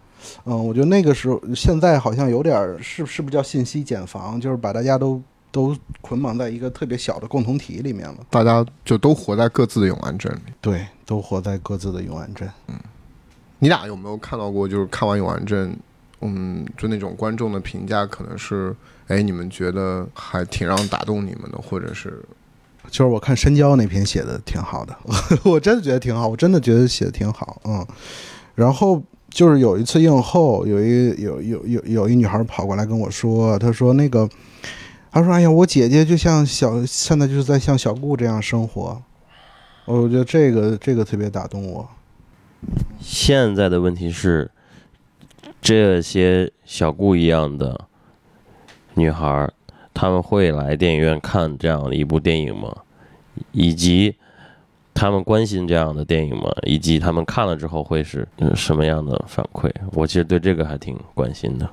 [0.43, 5.19] 嗯，我觉得那个时候，现在好像有点是是不是叫信息茧房，就是把大家都
[5.55, 8.17] 都捆绑在一个特别小的共同体里面了。
[8.29, 10.51] 大家就都活在各自的永安镇里。
[10.59, 12.45] 对，都活在各自的永安镇。
[12.67, 12.75] 嗯
[13.59, 14.67] 你俩有没有看到过？
[14.67, 15.73] 就是看完永安镇，
[16.19, 18.75] 嗯，就那种观众的评价，可能是，
[19.07, 22.21] 哎，你们觉得还挺让打动你们的，或者是，
[22.91, 24.95] 就是我看深交那篇写的挺好的，
[25.49, 27.87] 我真的觉得挺好，我真的觉得写的挺好，嗯。
[28.55, 34.29] 然后就是有一次映后，有一有有有有一女孩跑过来跟我说，她说那个，
[35.15, 39.01] 她说哎呀，我姐姐就像小现在就是在像小顾这样生活，
[39.85, 41.89] 我觉得这个这个特别打动我。
[42.99, 44.51] 现在的问题是，
[45.61, 47.85] 这些小顾一样的
[48.95, 49.53] 女孩儿，
[49.93, 52.75] 她们会来电影院看这样的一部电影吗？
[53.53, 54.13] 以及
[54.93, 56.51] 他们关心这样的电影吗？
[56.63, 59.71] 以及他们看了之后会是、嗯什么样的反馈？
[59.93, 61.69] 我其实对这个还挺关心的。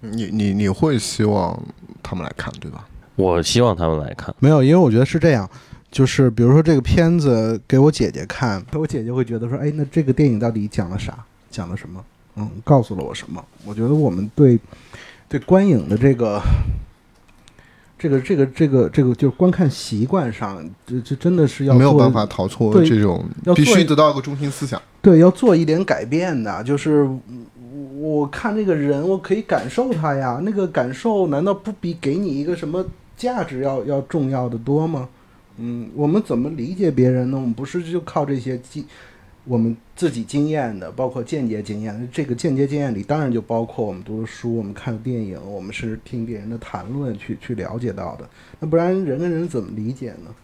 [0.00, 1.62] 你你你会希望
[2.04, 2.86] 他们来看，对吧？
[3.16, 4.32] 我希望他们来看。
[4.38, 5.48] 没有，因为我觉得是这样，
[5.90, 11.16] 就是比如说这个片子给我姐姐看，我姐姐会觉得说，哎，那这个电影到底讲了啥？
[11.50, 12.04] 讲了什么？
[12.36, 13.44] 嗯，告诉了我什么？
[13.64, 14.58] 我觉得我们对
[15.28, 16.42] 对观影的这个
[17.96, 24.82] 这个这个这个这个就是观看习惯上，这这真的是要没有办法逃脱对这种要，必做须得到一个中心思想。
[25.00, 27.46] 对，要做一点改变的，就是嗯
[27.96, 32.84] 我看这个人，我可以感受他呀，那个感受难道不比给你一个什么
[33.16, 35.08] 价值要要重要的多吗？
[35.58, 37.36] 嗯，我们怎么理解别人呢？
[37.36, 38.84] 我们不是就靠这些经，
[39.44, 42.08] 我们自己经验的，包括间接经验。
[42.12, 48.28] 这个间接经验里，当然就包括我们读的书，我们看的电影，我们是听别人的谈论去去了解到的。
[48.58, 50.34] 那不然人跟人怎么理解呢？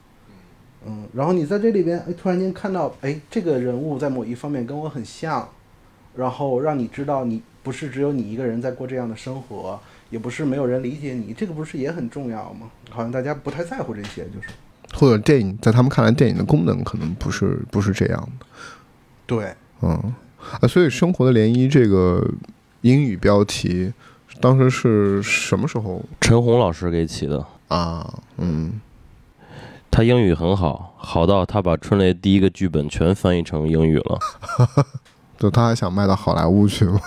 [0.86, 5.48] 嗯，然后你在这里边，哎，突然间看到，哎，这个人物在某一方面跟我很像，
[6.20, 9.80] 然后让你知道你不是只有你一个人在过这样的生活，
[10.10, 12.70] 也不是没有人理解你，这个不是也很重要吗？
[12.90, 14.48] 好像大家不太在乎这些，就是
[14.92, 18.46] 或者电影在他们看来，电影的功能可能不是不是这样的。
[19.26, 20.12] 对，嗯，
[20.60, 22.22] 啊，所以《生活的涟漪》这个
[22.82, 23.90] 英语标题，
[24.42, 28.20] 当时是什么时候陈红老师给起的，啊？
[28.36, 28.78] 嗯，
[29.90, 34.18] 他英语很好，好到他把春雷第一个剧本全翻译成英语了。
[35.40, 37.00] 就他还想卖到好莱坞去吗？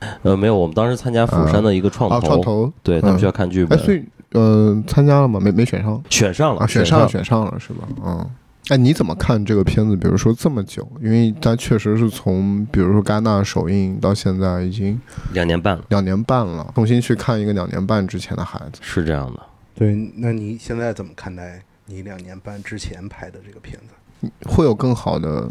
[0.22, 5.38] 呃，没有，我们当时参加釜山的一个创啊，投，创投，对他们需要看剧哎，本，所以呃，参加了吗？
[5.38, 6.66] 没没选上选上了，啊？
[6.66, 7.86] 选上上了，选上了是吧？
[8.04, 8.30] 嗯，
[8.68, 9.96] 哎，你怎么看这个片子？
[9.96, 15.00] 比如说这么久，因为它确实是从，比如说戛纳首映到现在已经
[15.32, 19.40] 两年半了，两年半了，重新去看一个两年半之前的孩子，是这样的。
[19.74, 23.76] 对，那你现在怎么看待你两年半之前拍的这个片
[24.20, 24.30] 子？
[24.48, 25.48] 会有更好的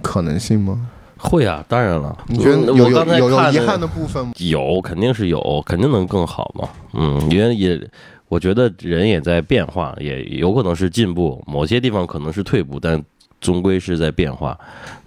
[0.00, 0.88] 可能性吗？
[1.22, 2.16] 会啊，当然了。
[2.26, 4.32] 你觉得有有我刚才有有遗憾的部分吗？
[4.38, 6.68] 有，肯定是有，肯定能更好嘛。
[6.94, 7.80] 嗯，因为也，
[8.28, 13.02] 我觉得人也在变化，也有可能是进步，某些地方可能是退步，但
[13.40, 14.58] 终归是在变化。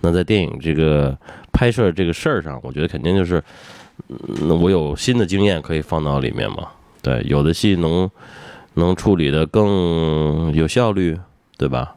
[0.01, 1.15] 那在电影这个
[1.51, 3.43] 拍摄这个事儿上，我觉得肯定就是，
[4.07, 6.69] 嗯，我有新的经验可以放到里面嘛。
[7.01, 8.09] 对，有的戏能
[8.75, 11.17] 能处理的更有效率，
[11.57, 11.93] 对吧？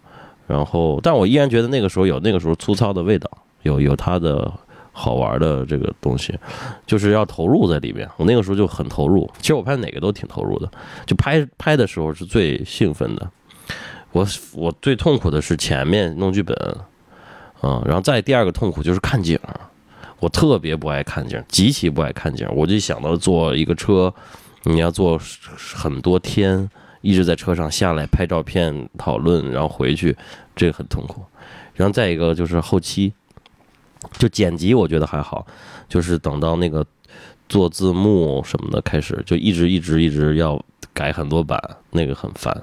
[0.46, 3.30] 然后，但我依然觉得那个时候有那个时候粗糙的味道，
[3.62, 4.52] 有有它的
[4.92, 6.38] 好玩的这个东西。
[6.86, 8.08] 就是要投入在里面。
[8.16, 10.70] 我那个时候就很投入，其实我拍哪个都挺投入的，
[11.06, 13.30] 就拍拍的时候是最兴奋的。
[14.12, 16.56] 我我最痛苦的是前面弄剧本，
[17.62, 19.38] 嗯，然后再第二个痛苦就是看景，
[20.18, 22.48] 我特别不爱看景，极其不爱看景。
[22.54, 24.12] 我就想到坐一个车，
[24.64, 25.20] 你要坐
[25.74, 26.68] 很多天，
[27.02, 30.16] 一直在车上下来拍照片、讨论，然后回去，
[30.56, 31.22] 这个很痛苦。
[31.74, 33.12] 然后再一个就是后期，
[34.12, 35.46] 就剪辑，我觉得还好，
[35.88, 36.84] 就是等到那个
[37.48, 40.62] 做字幕什么的开始，就一直一直一直要
[40.92, 41.60] 改很多版，
[41.90, 42.56] 那个很烦。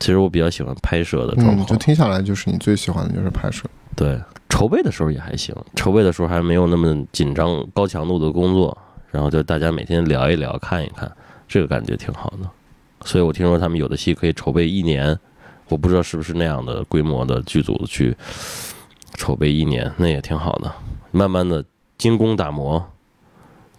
[0.00, 3.64] 其实我比较喜欢拍摄的状嗯，况，就听下来就是你最喜欢的就是拍摄。
[3.96, 8.76] 对，筹备的时候也还行，筹备的时候还没有那么紧张、高强度的工作，
[9.10, 11.10] 然后就大家每天聊一聊、看一看，
[11.46, 12.50] 这个感觉挺好的。
[13.04, 15.16] 所以我听说他们有的戏可以筹备一年，
[15.68, 18.14] 我不知道是不是那样的规模的剧组去
[19.14, 20.72] 筹备一年，那也挺好的。
[21.10, 21.64] 慢慢的
[21.96, 22.84] 精工打磨，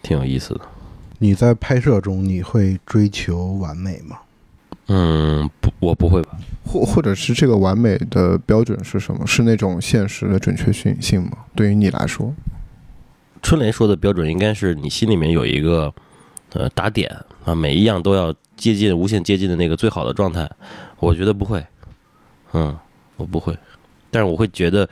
[0.01, 0.61] 挺有意思的。
[1.19, 4.19] 你在拍摄中你会追求完美吗？
[4.87, 6.37] 嗯，不，我不会吧？
[6.65, 9.25] 或或者是这个完美的标准是什么？
[9.25, 11.31] 是那种现实的准确性性吗？
[11.55, 12.33] 对于你来说，
[13.41, 15.93] 春雷说的标准应该是你心里面有一个
[16.53, 17.09] 呃打点
[17.43, 20.49] 啊，每一样都要接近无限接近的那个最好的状态。
[20.99, 21.65] 我觉得不会，
[22.53, 22.77] 嗯，
[23.17, 23.57] 我不会，
[24.15, 24.87] 但是我会觉得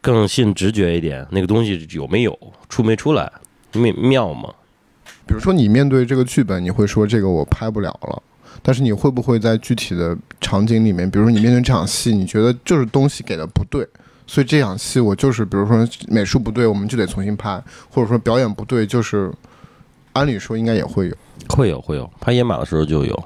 [0.00, 2.38] 更信直觉一点，那个东西有没有？
[2.70, 3.30] 出没出来，
[3.72, 4.48] 妙妙吗？
[5.26, 8.22] 比如说你面对这个剧本，你会说这个我拍不了了，
[8.62, 13.86] 但是你会不会在具体的场景里面，比如说你面对这场戏，你觉得就是东西给的不对，
[14.26, 19.30] 所以这场戏我就是，比如说美术不对，我们就得重新拍，或者说表演不对，就是
[20.14, 21.16] 按理说应该也会有。
[21.50, 23.24] 会有会有，拍野马的时候就有，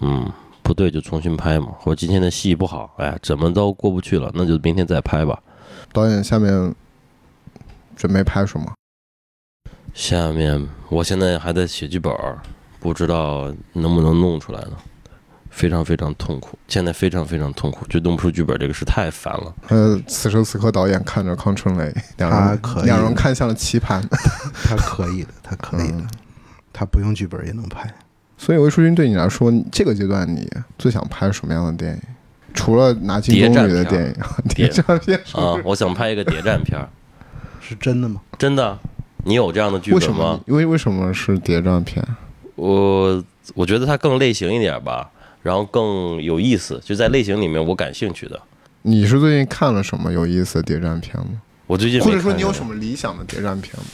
[0.00, 0.32] 嗯，
[0.68, 5.42] 不对就重新拍嘛，或者今天的戏不好，哎，怎么都过不去了，那就明天再拍吧。
[5.94, 6.74] 导演下面
[7.96, 8.70] 准备拍什么？
[9.94, 12.12] 下面我现在还在写剧本，
[12.80, 14.72] 不知道能不能弄出来呢，
[15.48, 19.54] 非常非常痛苦，现在非常非常痛苦，就弄不出剧本这个事太烦了。
[19.68, 24.06] 呃，此时此刻导演看着康春雷，两人他可以两人看向了棋盘。
[24.68, 26.06] 他可以的，他可以的，
[26.74, 27.90] 他不用剧本也能拍。
[28.38, 30.48] 所以魏淑君对你来说，这个阶段你
[30.78, 32.00] 最想拍什么样的电影？
[32.54, 34.14] 除了拿金棕榈的电影，
[34.54, 36.88] 谍战片啊，我想拍一个谍战片儿，
[37.60, 38.20] 是真的吗？
[38.38, 38.78] 真的。
[39.24, 40.40] 你有这样的剧为什本吗么？？
[40.46, 42.02] 因为为什么是谍战片？
[42.54, 43.22] 我
[43.54, 45.10] 我觉得它更类型一点吧，
[45.42, 48.40] 然后更有意思，就在类型里面我感兴趣的。
[48.82, 51.42] 你是最近看了什么有意思的谍战片吗？
[51.66, 53.84] 我最近没或者说你有什么理想的谍战片吗？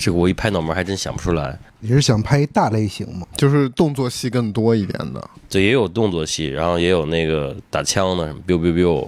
[0.00, 1.58] 这个我一拍脑门还真想不出来。
[1.80, 3.26] 你是想拍大类型吗？
[3.36, 5.22] 就是动作戏更多一点的。
[5.50, 9.06] 对也有动作戏，然后也有那个打枪的，什么 biu biu biu，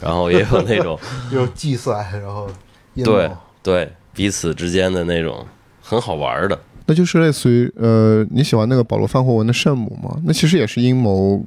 [0.00, 0.98] 然后也有那种
[1.30, 2.48] 有计算，然后
[2.94, 3.30] 对
[3.62, 5.46] 对彼此之间的那种
[5.82, 6.58] 很好玩的。
[6.86, 10.18] 那就是类似于呃，你喜欢那个保罗范霍文的《圣母》吗？
[10.24, 11.44] 那其实也是阴谋，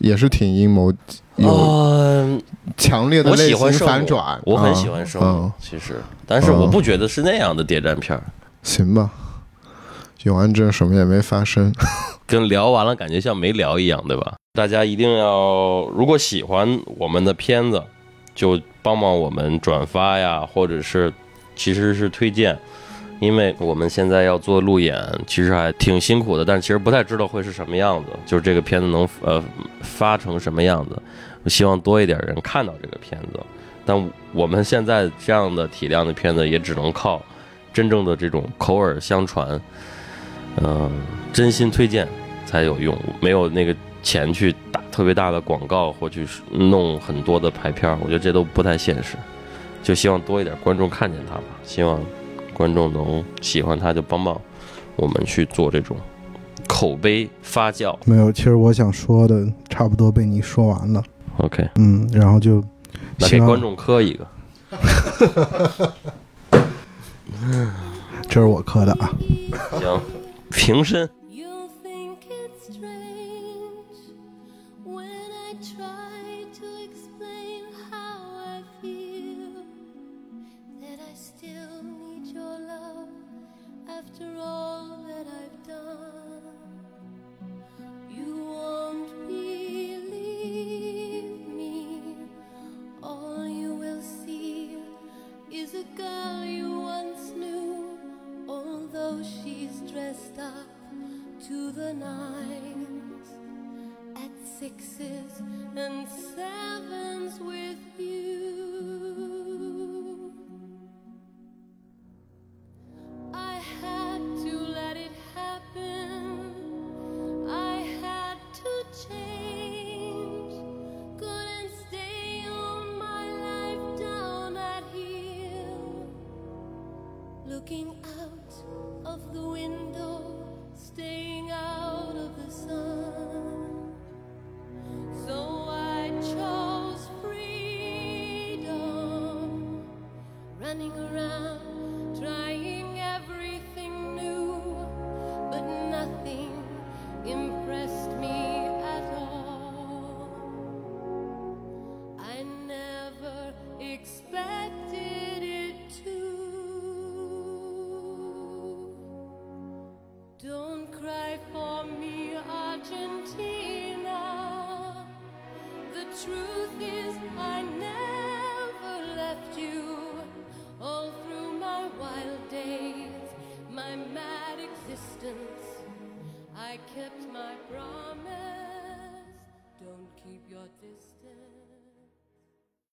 [0.00, 0.92] 也是挺阴谋，
[1.36, 2.42] 有嗯，
[2.76, 4.40] 强烈的我类型喜欢圣母反转。
[4.44, 8.22] 我很嗯喜欢圣母嗯，其实，但是我不觉得是那样的谍战片儿。
[8.62, 9.10] 行吧，
[10.24, 11.72] 永安镇什么也没发生。
[12.26, 14.34] 跟聊完了感觉像没聊一样，对吧？
[14.54, 17.82] 大家一定要，如果喜欢我们的片子，
[18.34, 21.12] 就帮帮我们转发呀，或者是
[21.56, 22.58] 其实是推荐，
[23.20, 29.42] 因为我们现在要做路演，其实还挺辛苦的，但其实不太知道会是什么样子，就是这个片子能呃
[29.82, 31.00] 发成什么样子。
[31.44, 33.40] 我希望多一点人看到这个片子，
[33.84, 37.22] 但我们现在这样的体量的片子，也只能靠
[37.72, 39.60] 真正的这种口耳相传，
[40.56, 40.90] 嗯、
[41.32, 42.08] 真心推荐
[42.46, 49.16] 才有用，没有那个钱去打特别大的广告或去弄很多的排片，我觉得这都不太现实。
[49.82, 52.00] 就希望多一点观众看见它吧，希望
[52.60, 54.38] 观众能喜欢他，就帮帮
[54.94, 55.96] 我们去做这种
[56.68, 57.96] 口碑发酵。
[58.04, 58.30] 没有。
[58.30, 61.02] 其实我想说的差不多被你说完了。
[61.38, 62.62] OK，嗯，然后就
[63.18, 64.26] 给观众磕一个。
[68.28, 69.10] 这是我磕的啊。
[69.80, 69.98] 行，
[70.50, 71.08] 平身。